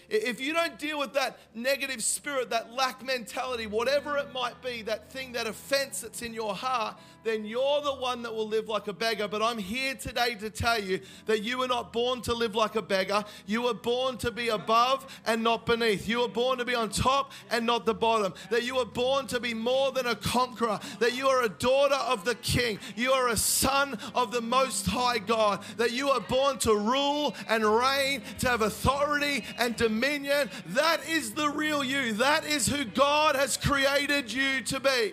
If 0.09 0.40
you 0.40 0.52
don't 0.52 0.79
deal 0.79 1.00
with 1.00 1.14
that 1.14 1.38
negative 1.55 2.05
spirit, 2.05 2.50
that 2.50 2.72
lack 2.72 3.05
mentality, 3.05 3.66
whatever 3.66 4.16
it 4.18 4.33
might 4.33 4.62
be, 4.62 4.83
that 4.83 5.11
thing, 5.11 5.33
that 5.33 5.48
offense 5.48 6.02
that's 6.02 6.22
in 6.22 6.33
your 6.33 6.55
heart, 6.55 6.96
then 7.27 7.45
you're 7.45 7.81
the 7.83 7.95
one 7.95 8.23
that 8.23 8.35
will 8.35 8.47
live 8.47 8.69
like 8.69 8.87
a 8.87 8.93
beggar. 8.93 9.27
But 9.27 9.43
I'm 9.43 9.59
here 9.59 9.95
today 9.95 10.37
to 10.37 10.49
tell 10.49 10.81
you 10.81 11.01
that 11.27 11.43
you 11.43 11.59
were 11.59 11.67
not 11.67 11.93
born 11.93 12.23
to 12.23 12.35
live 12.35 12.55
like 12.55 12.77
a 12.77 12.83
beggar. 12.83 13.25
You 13.47 13.62
were 13.62 13.75
born 13.75 14.17
to 14.19 14.31
be 14.31 14.49
above 14.49 15.07
and 15.27 15.43
not 15.43 15.67
beneath. 15.67 16.09
You 16.09 16.21
were 16.21 16.29
born 16.29 16.59
to 16.59 16.65
be 16.65 16.75
on 16.75 16.91
top 16.91 17.33
and 17.51 17.67
not 17.67 17.85
the 17.85 17.95
bottom. 17.95 18.35
That 18.51 18.62
you 18.62 18.77
were 18.77 18.85
born 18.85 19.27
to 19.29 19.41
be 19.41 19.55
more 19.55 19.93
than 19.93 20.07
a 20.07 20.15
conqueror. 20.15 20.79
That 21.01 21.15
you 21.15 21.27
are 21.27 21.43
a 21.43 21.49
daughter 21.49 21.97
of 21.97 22.25
the 22.25 22.37
King. 22.37 22.79
You 22.95 23.12
are 23.12 23.29
a 23.29 23.37
son 23.37 23.99
of 24.15 24.31
the 24.31 24.41
Most 24.41 24.87
High 24.87 25.19
God. 25.19 25.65
That 25.77 25.93
you 25.93 26.11
are 26.11 26.21
born 26.21 26.59
to 26.61 26.75
rule 26.77 27.35
and 27.49 27.65
reign, 27.65 28.23
to 28.39 28.49
have 28.49 28.62
authority 28.62 29.45
and 29.59 29.75
dominion. 29.75 30.51
That 30.67 31.09
is 31.09 31.33
the 31.33 31.49
real 31.49 31.83
you. 31.83 32.12
That 32.12 32.47
is 32.47 32.67
who 32.67 32.85
God 32.85 33.35
has 33.37 33.57
created 33.57 34.33
you 34.33 34.61
to 34.62 34.81
be. 34.81 35.12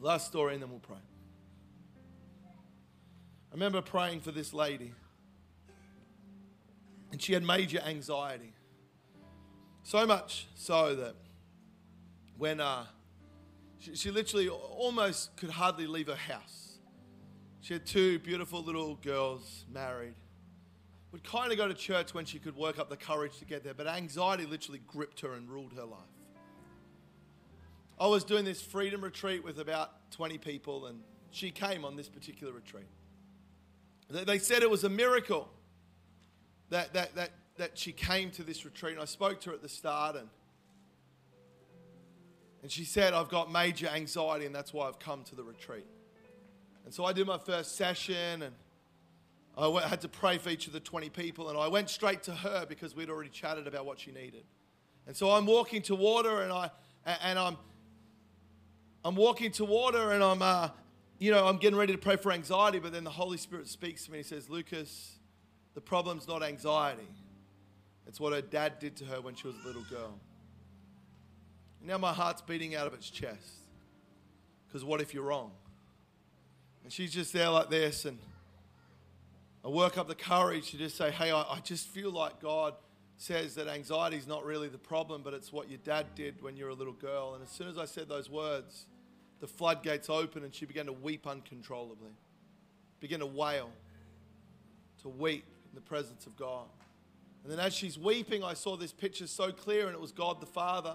Last 0.00 0.28
story, 0.28 0.54
and 0.54 0.62
then 0.62 0.70
we'll 0.70 0.78
pray. 0.78 0.96
I 3.50 3.54
remember 3.54 3.82
praying 3.82 4.20
for 4.20 4.30
this 4.30 4.54
lady, 4.54 4.94
and 7.12 7.20
she 7.20 7.34
had 7.34 7.42
major 7.42 7.80
anxiety. 7.80 8.54
So 9.82 10.06
much 10.06 10.46
so 10.54 10.94
that 10.94 11.16
when 12.38 12.60
uh, 12.60 12.86
she, 13.78 13.94
she 13.94 14.10
literally 14.10 14.48
almost 14.48 15.36
could 15.36 15.50
hardly 15.50 15.86
leave 15.86 16.06
her 16.06 16.14
house. 16.14 16.78
She 17.60 17.74
had 17.74 17.84
two 17.84 18.18
beautiful 18.20 18.62
little 18.62 18.94
girls 18.96 19.66
married. 19.70 20.14
Would 21.12 21.24
kind 21.24 21.52
of 21.52 21.58
go 21.58 21.68
to 21.68 21.74
church 21.74 22.14
when 22.14 22.24
she 22.24 22.38
could 22.38 22.56
work 22.56 22.78
up 22.78 22.88
the 22.88 22.96
courage 22.96 23.38
to 23.38 23.44
get 23.44 23.64
there, 23.64 23.74
but 23.74 23.86
anxiety 23.86 24.46
literally 24.46 24.80
gripped 24.86 25.20
her 25.20 25.34
and 25.34 25.50
ruled 25.50 25.72
her 25.74 25.84
life. 25.84 26.19
I 28.00 28.06
was 28.06 28.24
doing 28.24 28.46
this 28.46 28.62
freedom 28.62 29.02
retreat 29.02 29.44
with 29.44 29.58
about 29.58 30.10
20 30.12 30.38
people, 30.38 30.86
and 30.86 31.00
she 31.30 31.50
came 31.50 31.84
on 31.84 31.96
this 31.96 32.08
particular 32.08 32.50
retreat. 32.50 32.86
They 34.08 34.38
said 34.38 34.62
it 34.62 34.70
was 34.70 34.84
a 34.84 34.88
miracle 34.88 35.50
that, 36.70 36.94
that, 36.94 37.14
that, 37.14 37.30
that 37.58 37.78
she 37.78 37.92
came 37.92 38.30
to 38.32 38.42
this 38.42 38.64
retreat. 38.64 38.94
And 38.94 39.02
I 39.02 39.04
spoke 39.04 39.38
to 39.42 39.50
her 39.50 39.54
at 39.54 39.60
the 39.60 39.68
start, 39.68 40.16
and, 40.16 40.28
and 42.62 42.72
she 42.72 42.84
said, 42.84 43.12
I've 43.12 43.28
got 43.28 43.52
major 43.52 43.88
anxiety, 43.88 44.46
and 44.46 44.54
that's 44.54 44.72
why 44.72 44.88
I've 44.88 44.98
come 44.98 45.22
to 45.24 45.34
the 45.34 45.44
retreat. 45.44 45.86
And 46.86 46.94
so 46.94 47.04
I 47.04 47.12
did 47.12 47.26
my 47.26 47.38
first 47.38 47.76
session, 47.76 48.42
and 48.42 48.54
I 49.58 49.66
went- 49.66 49.86
had 49.86 50.00
to 50.00 50.08
pray 50.08 50.38
for 50.38 50.48
each 50.48 50.66
of 50.66 50.72
the 50.72 50.80
20 50.80 51.10
people, 51.10 51.50
and 51.50 51.58
I 51.58 51.68
went 51.68 51.90
straight 51.90 52.22
to 52.24 52.34
her 52.34 52.64
because 52.66 52.96
we'd 52.96 53.10
already 53.10 53.28
chatted 53.28 53.66
about 53.66 53.84
what 53.84 54.00
she 54.00 54.10
needed. 54.10 54.44
And 55.06 55.14
so 55.14 55.32
I'm 55.32 55.44
walking 55.44 55.82
toward 55.82 56.24
her, 56.24 56.40
and 56.40 56.50
I 56.50 56.70
and 57.04 57.38
I'm 57.38 57.56
I'm 59.04 59.16
walking 59.16 59.50
toward 59.50 59.94
her, 59.94 60.12
and 60.12 60.22
I'm 60.22 60.42
uh, 60.42 60.70
you 61.18 61.30
know 61.30 61.46
I'm 61.46 61.56
getting 61.56 61.78
ready 61.78 61.92
to 61.92 61.98
pray 61.98 62.16
for 62.16 62.32
anxiety, 62.32 62.78
but 62.78 62.92
then 62.92 63.04
the 63.04 63.10
Holy 63.10 63.38
Spirit 63.38 63.68
speaks 63.68 64.04
to 64.06 64.12
me. 64.12 64.18
He 64.18 64.24
says, 64.24 64.48
"Lucas, 64.50 65.18
the 65.74 65.80
problem's 65.80 66.28
not 66.28 66.42
anxiety. 66.42 67.08
It's 68.06 68.20
what 68.20 68.32
her 68.32 68.42
dad 68.42 68.78
did 68.78 68.96
to 68.96 69.04
her 69.06 69.20
when 69.20 69.34
she 69.34 69.46
was 69.46 69.56
a 69.62 69.66
little 69.66 69.84
girl." 69.90 70.18
Now 71.82 71.98
my 71.98 72.12
heart's 72.12 72.42
beating 72.42 72.74
out 72.74 72.86
of 72.86 72.94
its 72.94 73.08
chest. 73.08 73.60
Because 74.66 74.84
what 74.84 75.00
if 75.00 75.14
you're 75.14 75.24
wrong? 75.24 75.50
And 76.84 76.92
she's 76.92 77.12
just 77.12 77.32
there 77.32 77.48
like 77.48 77.70
this, 77.70 78.04
and 78.04 78.18
I 79.64 79.68
work 79.68 79.98
up 79.98 80.08
the 80.08 80.14
courage 80.14 80.70
to 80.70 80.78
just 80.78 80.96
say, 80.96 81.10
hey, 81.10 81.30
I, 81.30 81.40
I 81.42 81.60
just 81.62 81.88
feel 81.88 82.10
like 82.10 82.40
God 82.40 82.74
says 83.20 83.54
that 83.54 83.68
anxiety 83.68 84.16
is 84.16 84.26
not 84.26 84.46
really 84.46 84.68
the 84.68 84.78
problem, 84.78 85.20
but 85.22 85.34
it's 85.34 85.52
what 85.52 85.68
your 85.68 85.78
dad 85.84 86.06
did 86.14 86.40
when 86.40 86.56
you 86.56 86.64
were 86.64 86.70
a 86.70 86.74
little 86.74 86.94
girl. 86.94 87.34
And 87.34 87.42
as 87.42 87.50
soon 87.50 87.68
as 87.68 87.76
I 87.76 87.84
said 87.84 88.08
those 88.08 88.30
words, 88.30 88.86
the 89.40 89.46
floodgates 89.46 90.08
opened 90.08 90.46
and 90.46 90.54
she 90.54 90.64
began 90.64 90.86
to 90.86 90.92
weep 90.94 91.26
uncontrollably, 91.26 92.12
began 92.98 93.18
to 93.18 93.26
wail, 93.26 93.68
to 95.02 95.10
weep 95.10 95.44
in 95.68 95.74
the 95.74 95.82
presence 95.82 96.24
of 96.24 96.34
God. 96.38 96.64
And 97.42 97.52
then 97.52 97.60
as 97.60 97.74
she's 97.74 97.98
weeping, 97.98 98.42
I 98.42 98.54
saw 98.54 98.78
this 98.78 98.92
picture 98.92 99.26
so 99.26 99.52
clear, 99.52 99.86
and 99.86 99.94
it 99.94 100.00
was 100.00 100.12
God 100.12 100.40
the 100.40 100.46
Father. 100.46 100.94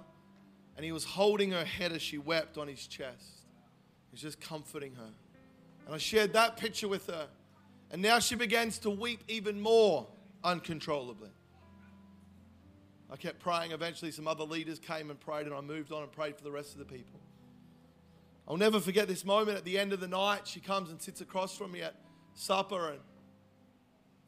And 0.77 0.83
he 0.83 0.91
was 0.91 1.05
holding 1.05 1.51
her 1.51 1.63
head 1.63 1.91
as 1.91 2.01
she 2.01 2.17
wept 2.17 2.57
on 2.57 2.67
his 2.67 2.87
chest. 2.87 3.43
He's 4.09 4.21
just 4.21 4.41
comforting 4.41 4.95
her. 4.95 5.09
And 5.85 5.93
I 5.93 5.99
shared 5.99 6.33
that 6.33 6.57
picture 6.57 6.87
with 6.87 7.05
her. 7.05 7.27
And 7.91 8.01
now 8.01 8.17
she 8.17 8.33
begins 8.33 8.79
to 8.79 8.89
weep 8.89 9.23
even 9.27 9.61
more 9.61 10.07
uncontrollably. 10.43 11.29
I 13.11 13.15
kept 13.15 13.39
praying. 13.39 13.71
Eventually, 13.71 14.11
some 14.11 14.27
other 14.27 14.43
leaders 14.43 14.79
came 14.79 15.09
and 15.09 15.19
prayed, 15.19 15.45
and 15.45 15.55
I 15.55 15.61
moved 15.61 15.91
on 15.91 16.03
and 16.03 16.11
prayed 16.11 16.37
for 16.37 16.43
the 16.43 16.51
rest 16.51 16.73
of 16.73 16.79
the 16.79 16.85
people. 16.85 17.19
I'll 18.47 18.57
never 18.57 18.79
forget 18.79 19.07
this 19.07 19.25
moment 19.25 19.57
at 19.57 19.65
the 19.65 19.77
end 19.77 19.93
of 19.93 19.99
the 19.99 20.07
night. 20.07 20.47
She 20.47 20.59
comes 20.59 20.89
and 20.89 21.01
sits 21.01 21.21
across 21.21 21.57
from 21.57 21.71
me 21.71 21.81
at 21.81 21.95
supper, 22.33 22.89
and 22.89 22.99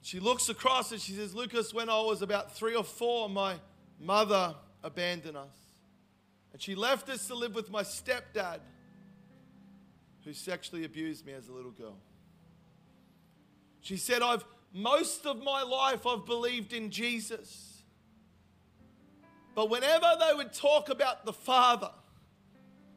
she 0.02 0.20
looks 0.20 0.48
across 0.48 0.92
and 0.92 1.02
she 1.02 1.12
says, 1.12 1.36
Lucas, 1.36 1.74
when 1.74 1.90
I 1.90 2.00
was 2.02 2.22
about 2.22 2.56
three 2.56 2.76
or 2.76 2.84
four, 2.84 3.28
my 3.30 3.56
mother 4.00 4.56
abandoned 4.84 5.38
us. 5.38 5.58
And 6.54 6.62
she 6.62 6.76
left 6.76 7.10
us 7.10 7.28
to 7.28 7.36
live 7.36 7.54
with 7.54 7.70
my 7.70 7.84
stepdad, 7.84 8.60
who 10.24 10.34
sexually 10.34 10.86
abused 10.86 11.26
me 11.26 11.34
as 11.34 11.48
a 11.48 11.52
little 11.52 11.72
girl. 11.72 11.98
She 13.82 13.98
said, 13.98 14.22
I've 14.22 14.46
most 14.74 15.26
of 15.26 15.44
my 15.44 15.64
life 15.64 16.06
I've 16.06 16.26
believed 16.26 16.74
in 16.74 16.90
Jesus. 16.90 17.67
But 19.58 19.72
whenever 19.72 20.06
they 20.20 20.36
would 20.36 20.54
talk 20.54 20.90
about 20.90 21.26
the 21.26 21.34
Father, 21.34 21.90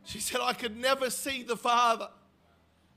she 0.05 0.21
said, 0.21 0.43
I 0.43 0.53
could 0.53 0.77
never 0.77 1.09
see 1.09 1.43
the 1.43 1.57
Father. 1.57 2.11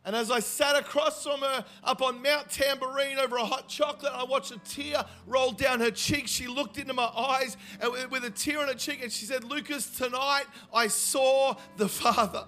And 0.04 0.18
as 0.18 0.30
I 0.30 0.42
sat 0.42 0.76
across 0.76 1.24
from 1.24 1.40
her 1.40 1.64
up 1.82 2.02
on 2.02 2.22
Mount 2.22 2.50
Tamborine 2.50 3.18
over 3.20 3.38
a 3.38 3.46
hot 3.46 3.70
chocolate, 3.70 4.12
I 4.14 4.26
watched 4.26 4.52
a 4.52 4.60
tear 4.66 5.06
roll 5.26 5.54
down 5.54 5.80
her 5.80 5.92
cheek. 5.92 6.28
She 6.28 6.46
looked 6.46 6.78
into 6.78 6.94
my 6.94 7.06
eyes 7.06 7.56
and 7.80 8.12
with 8.12 8.26
a 8.26 8.32
tear 8.32 8.60
on 8.60 8.68
her 8.68 8.74
cheek 8.74 9.02
and 9.02 9.10
she 9.10 9.24
said, 9.24 9.46
Lucas, 9.46 9.88
tonight 9.96 10.44
I 10.74 10.88
saw 10.88 11.56
the 11.78 11.88
Father. 11.88 12.44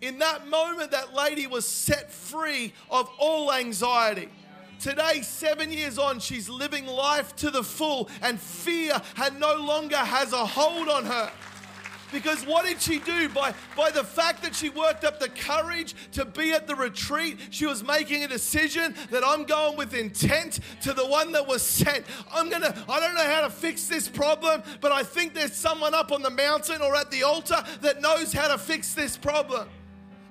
In 0.00 0.18
that 0.18 0.48
moment, 0.48 0.90
that 0.90 1.14
lady 1.14 1.46
was 1.46 1.68
set 1.68 2.10
free 2.10 2.72
of 2.90 3.08
all 3.20 3.52
anxiety. 3.52 4.28
Today, 4.84 5.22
seven 5.22 5.72
years 5.72 5.98
on, 5.98 6.20
she's 6.20 6.46
living 6.46 6.84
life 6.84 7.34
to 7.36 7.50
the 7.50 7.62
full, 7.62 8.10
and 8.20 8.38
fear 8.38 9.00
had 9.14 9.40
no 9.40 9.54
longer 9.54 9.96
has 9.96 10.34
a 10.34 10.44
hold 10.44 10.90
on 10.90 11.06
her. 11.06 11.32
Because 12.12 12.44
what 12.44 12.66
did 12.66 12.82
she 12.82 12.98
do? 12.98 13.30
By, 13.30 13.54
by 13.74 13.90
the 13.90 14.04
fact 14.04 14.42
that 14.42 14.54
she 14.54 14.68
worked 14.68 15.04
up 15.04 15.20
the 15.20 15.30
courage 15.30 15.94
to 16.12 16.26
be 16.26 16.52
at 16.52 16.66
the 16.66 16.74
retreat, 16.74 17.38
she 17.48 17.64
was 17.64 17.82
making 17.82 18.24
a 18.24 18.28
decision 18.28 18.94
that 19.10 19.24
I'm 19.24 19.44
going 19.44 19.78
with 19.78 19.94
intent 19.94 20.60
to 20.82 20.92
the 20.92 21.06
one 21.06 21.32
that 21.32 21.46
was 21.46 21.62
sent. 21.62 22.04
I'm 22.30 22.50
gonna, 22.50 22.74
I 22.86 23.00
don't 23.00 23.14
know 23.14 23.24
how 23.24 23.40
to 23.40 23.50
fix 23.50 23.86
this 23.86 24.06
problem, 24.06 24.62
but 24.82 24.92
I 24.92 25.02
think 25.02 25.32
there's 25.32 25.54
someone 25.54 25.94
up 25.94 26.12
on 26.12 26.20
the 26.20 26.28
mountain 26.28 26.82
or 26.82 26.94
at 26.94 27.10
the 27.10 27.22
altar 27.22 27.64
that 27.80 28.02
knows 28.02 28.34
how 28.34 28.48
to 28.48 28.58
fix 28.58 28.92
this 28.92 29.16
problem. 29.16 29.66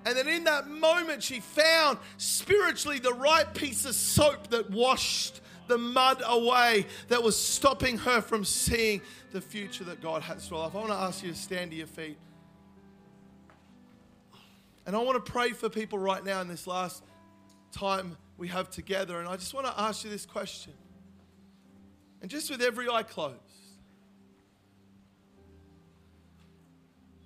And 0.05 0.17
then 0.17 0.27
in 0.27 0.43
that 0.45 0.67
moment, 0.67 1.23
she 1.23 1.39
found 1.39 1.97
spiritually 2.17 2.99
the 2.99 3.13
right 3.13 3.51
piece 3.53 3.85
of 3.85 3.95
soap 3.95 4.49
that 4.49 4.69
washed 4.69 5.41
the 5.67 5.77
mud 5.77 6.21
away 6.25 6.85
that 7.07 7.23
was 7.23 7.39
stopping 7.39 7.97
her 7.99 8.21
from 8.21 8.43
seeing 8.43 9.01
the 9.31 9.39
future 9.41 9.85
that 9.85 10.01
God 10.01 10.21
has 10.23 10.47
for 10.47 10.55
life. 10.55 10.75
I 10.75 10.79
want 10.79 10.89
to 10.89 10.95
ask 10.95 11.23
you 11.23 11.31
to 11.31 11.37
stand 11.37 11.71
to 11.71 11.77
your 11.77 11.87
feet. 11.87 12.17
And 14.85 14.95
I 14.95 14.99
want 14.99 15.23
to 15.23 15.31
pray 15.31 15.51
for 15.51 15.69
people 15.69 15.97
right 15.97 16.23
now 16.23 16.41
in 16.41 16.47
this 16.49 16.67
last 16.67 17.03
time 17.71 18.17
we 18.37 18.49
have 18.49 18.69
together. 18.69 19.19
And 19.19 19.29
I 19.29 19.37
just 19.37 19.53
want 19.53 19.65
to 19.65 19.79
ask 19.79 20.03
you 20.03 20.09
this 20.09 20.25
question. 20.25 20.73
And 22.21 22.29
just 22.29 22.49
with 22.49 22.61
every 22.61 22.89
eye 22.89 23.03
closed, 23.03 23.37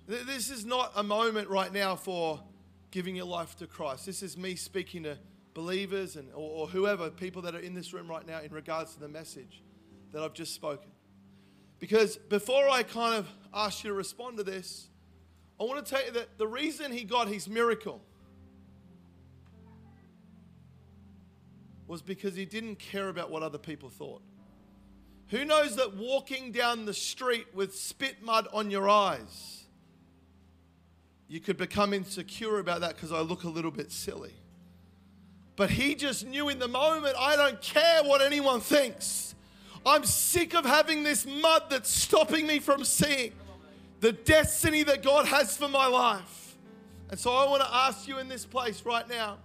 this 0.06 0.50
is 0.50 0.64
not 0.64 0.92
a 0.96 1.02
moment 1.02 1.48
right 1.48 1.72
now 1.72 1.96
for 1.96 2.40
giving 2.90 3.16
your 3.16 3.26
life 3.26 3.56
to 3.56 3.66
Christ. 3.66 4.06
This 4.06 4.22
is 4.22 4.36
me 4.36 4.54
speaking 4.54 5.02
to 5.04 5.18
believers 5.54 6.16
and 6.16 6.28
or, 6.32 6.62
or, 6.62 6.68
whoever, 6.68 7.10
people 7.10 7.42
that 7.42 7.54
are 7.54 7.60
in 7.60 7.74
this 7.74 7.92
room 7.92 8.08
right 8.08 8.26
now 8.26 8.40
in 8.40 8.52
regards 8.52 8.94
to 8.94 9.00
the 9.00 9.08
message 9.08 9.62
that 10.12 10.22
I've 10.22 10.34
just 10.34 10.54
spoken. 10.54 10.90
Because 11.80 12.16
before 12.16 12.68
I 12.68 12.82
kind 12.82 13.14
of 13.14 13.28
ask 13.52 13.84
you 13.84 13.90
to 13.90 13.94
respond 13.94 14.38
to 14.38 14.44
this, 14.44 14.88
I 15.60 15.64
want 15.64 15.84
to 15.84 15.90
tell 15.90 16.04
you 16.04 16.12
that 16.12 16.38
the 16.38 16.46
reason 16.46 16.92
he 16.92 17.04
got 17.04 17.28
his 17.28 17.48
miracle 17.48 18.00
was 21.86 22.02
because 22.02 22.36
he 22.36 22.44
didn't 22.44 22.78
care 22.78 23.08
about 23.08 23.30
what 23.30 23.42
other 23.42 23.58
people 23.58 23.88
thought. 23.88 24.22
Who 25.28 25.44
knows 25.44 25.76
that 25.76 25.96
walking 25.96 26.52
down 26.52 26.86
the 26.86 26.94
street 26.94 27.46
with 27.54 27.74
spit 27.74 28.22
mud 28.22 28.46
on 28.52 28.70
your 28.70 28.88
eyes, 28.88 29.57
you 31.28 31.40
could 31.40 31.58
become 31.58 31.92
insecure 31.92 32.58
about 32.58 32.80
that 32.80 32.96
because 32.96 33.12
I 33.12 33.20
look 33.20 33.44
a 33.44 33.48
little 33.48 33.70
bit 33.70 33.92
silly. 33.92 34.34
But 35.56 35.70
he 35.70 35.94
just 35.94 36.26
knew 36.26 36.48
in 36.48 36.58
the 36.58 36.68
moment, 36.68 37.16
I 37.18 37.36
don't 37.36 37.60
care 37.60 38.02
what 38.04 38.22
anyone 38.22 38.60
thinks. 38.60 39.34
I'm 39.84 40.04
sick 40.04 40.54
of 40.54 40.64
having 40.64 41.02
this 41.02 41.26
mud 41.26 41.64
that's 41.68 41.90
stopping 41.90 42.46
me 42.46 42.58
from 42.60 42.84
seeing 42.84 43.32
the 44.00 44.12
destiny 44.12 44.82
that 44.84 45.02
God 45.02 45.26
has 45.26 45.56
for 45.56 45.68
my 45.68 45.86
life. 45.86 46.56
And 47.10 47.18
so 47.18 47.32
I 47.32 47.48
want 47.48 47.62
to 47.62 47.74
ask 47.74 48.06
you 48.06 48.18
in 48.18 48.28
this 48.28 48.44
place 48.44 48.84
right 48.84 49.08
now 49.08 49.38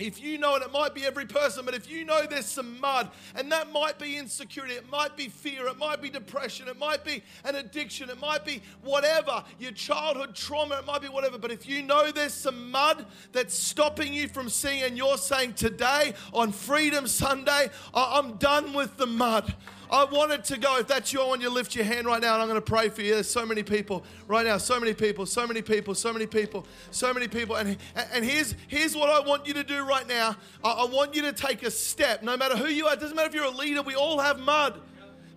if 0.00 0.22
you 0.22 0.38
know, 0.38 0.54
and 0.54 0.64
it 0.64 0.72
might 0.72 0.94
be 0.94 1.04
every 1.04 1.26
person, 1.26 1.64
but 1.64 1.74
if 1.74 1.90
you 1.90 2.04
know 2.04 2.26
there's 2.26 2.46
some 2.46 2.80
mud, 2.80 3.10
and 3.34 3.50
that 3.52 3.70
might 3.72 3.98
be 3.98 4.16
insecurity, 4.16 4.74
it 4.74 4.90
might 4.90 5.16
be 5.16 5.28
fear, 5.28 5.66
it 5.66 5.78
might 5.78 6.00
be 6.00 6.10
depression, 6.10 6.68
it 6.68 6.78
might 6.78 7.04
be 7.04 7.22
an 7.44 7.56
addiction, 7.56 8.10
it 8.10 8.20
might 8.20 8.44
be 8.44 8.62
whatever, 8.82 9.44
your 9.58 9.72
childhood 9.72 10.34
trauma, 10.34 10.78
it 10.78 10.86
might 10.86 11.02
be 11.02 11.08
whatever. 11.08 11.38
But 11.38 11.50
if 11.50 11.68
you 11.68 11.82
know 11.82 12.10
there's 12.10 12.34
some 12.34 12.70
mud 12.70 13.06
that's 13.32 13.54
stopping 13.54 14.12
you 14.12 14.28
from 14.28 14.48
seeing, 14.48 14.82
and 14.82 14.96
you're 14.96 15.18
saying, 15.18 15.54
Today 15.54 16.14
on 16.32 16.52
Freedom 16.52 17.06
Sunday, 17.06 17.68
I'm 17.94 18.36
done 18.36 18.72
with 18.72 18.96
the 18.96 19.06
mud. 19.06 19.54
I 19.90 20.04
wanted 20.04 20.44
to 20.44 20.56
go. 20.56 20.78
If 20.78 20.86
that's 20.86 21.12
you, 21.12 21.20
I 21.20 21.26
want 21.26 21.42
you 21.42 21.48
to 21.48 21.54
lift 21.54 21.74
your 21.74 21.84
hand 21.84 22.06
right 22.06 22.22
now 22.22 22.34
and 22.34 22.42
I'm 22.42 22.48
going 22.48 22.60
to 22.60 22.64
pray 22.64 22.88
for 22.88 23.02
you. 23.02 23.14
There's 23.14 23.28
so 23.28 23.44
many 23.44 23.64
people 23.64 24.04
right 24.28 24.46
now, 24.46 24.56
so 24.56 24.78
many 24.78 24.94
people, 24.94 25.26
so 25.26 25.46
many 25.48 25.62
people, 25.62 25.96
so 25.96 26.12
many 26.12 26.26
people, 26.26 26.64
so 26.92 27.12
many 27.12 27.26
people. 27.26 27.56
And, 27.56 27.76
and 28.12 28.24
here's, 28.24 28.54
here's 28.68 28.94
what 28.94 29.10
I 29.10 29.26
want 29.26 29.48
you 29.48 29.54
to 29.54 29.64
do 29.64 29.84
right 29.84 30.06
now 30.06 30.36
I, 30.62 30.70
I 30.70 30.84
want 30.84 31.16
you 31.16 31.22
to 31.22 31.32
take 31.32 31.64
a 31.64 31.70
step. 31.70 32.22
No 32.22 32.36
matter 32.36 32.56
who 32.56 32.66
you 32.66 32.86
are, 32.86 32.94
it 32.94 33.00
doesn't 33.00 33.16
matter 33.16 33.28
if 33.28 33.34
you're 33.34 33.44
a 33.44 33.50
leader, 33.50 33.82
we 33.82 33.96
all 33.96 34.20
have 34.20 34.38
mud. 34.38 34.80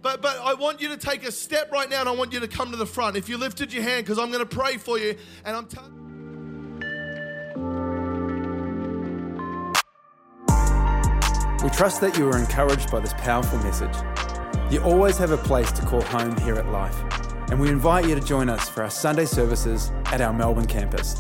But, 0.04 0.22
but 0.22 0.38
I 0.38 0.54
want 0.54 0.82
you 0.82 0.90
to 0.90 0.98
take 0.98 1.26
a 1.26 1.32
step 1.32 1.72
right 1.72 1.90
now 1.90 2.02
and 2.02 2.10
I 2.10 2.12
want 2.12 2.32
you 2.32 2.40
to 2.42 2.48
come 2.48 2.70
to 2.72 2.78
the 2.78 2.86
front. 2.86 3.16
If 3.16 3.30
you 3.30 3.38
lifted 3.38 3.74
your 3.74 3.84
hand, 3.84 4.06
because 4.06 4.20
I'm 4.20 4.32
going 4.32 4.46
to 4.48 4.56
pray 4.56 4.78
for 4.78 5.00
you 5.00 5.16
and 5.46 5.56
I'm 5.56 5.66
telling 5.66 6.04
We 11.64 11.70
trust 11.70 12.02
that 12.02 12.18
you 12.18 12.28
are 12.28 12.38
encouraged 12.38 12.92
by 12.92 13.00
this 13.00 13.14
powerful 13.14 13.58
message. 13.60 13.96
You 14.74 14.82
always 14.82 15.20
have 15.20 15.30
a 15.30 15.38
place 15.38 15.72
to 15.74 15.86
call 15.86 16.02
home 16.02 16.36
here 16.38 16.56
at 16.56 16.68
Life, 16.70 17.00
and 17.52 17.60
we 17.60 17.70
invite 17.70 18.10
you 18.10 18.16
to 18.16 18.22
join 18.22 18.50
us 18.50 18.68
for 18.68 18.82
our 18.82 18.90
Sunday 18.90 19.26
services 19.26 19.92
at 20.06 20.20
our 20.20 20.34
Melbourne 20.34 20.66
campus. 20.66 21.16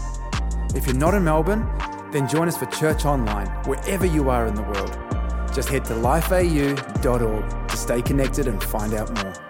If 0.74 0.88
you're 0.88 0.96
not 0.96 1.14
in 1.14 1.24
Melbourne, 1.24 1.70
then 2.12 2.28
join 2.28 2.48
us 2.48 2.58
for 2.58 2.66
church 2.66 3.06
online 3.06 3.46
wherever 3.68 4.08
you 4.08 4.32
are 4.32 4.48
in 4.48 4.56
the 4.56 4.64
world. 4.64 4.98
Just 5.54 5.70
head 5.70 5.86
to 5.86 5.94
lifeau.org 5.94 7.68
to 7.70 7.78
stay 7.78 8.02
connected 8.02 8.48
and 8.48 8.64
find 8.64 8.96
out 8.96 9.24
more. 9.24 9.43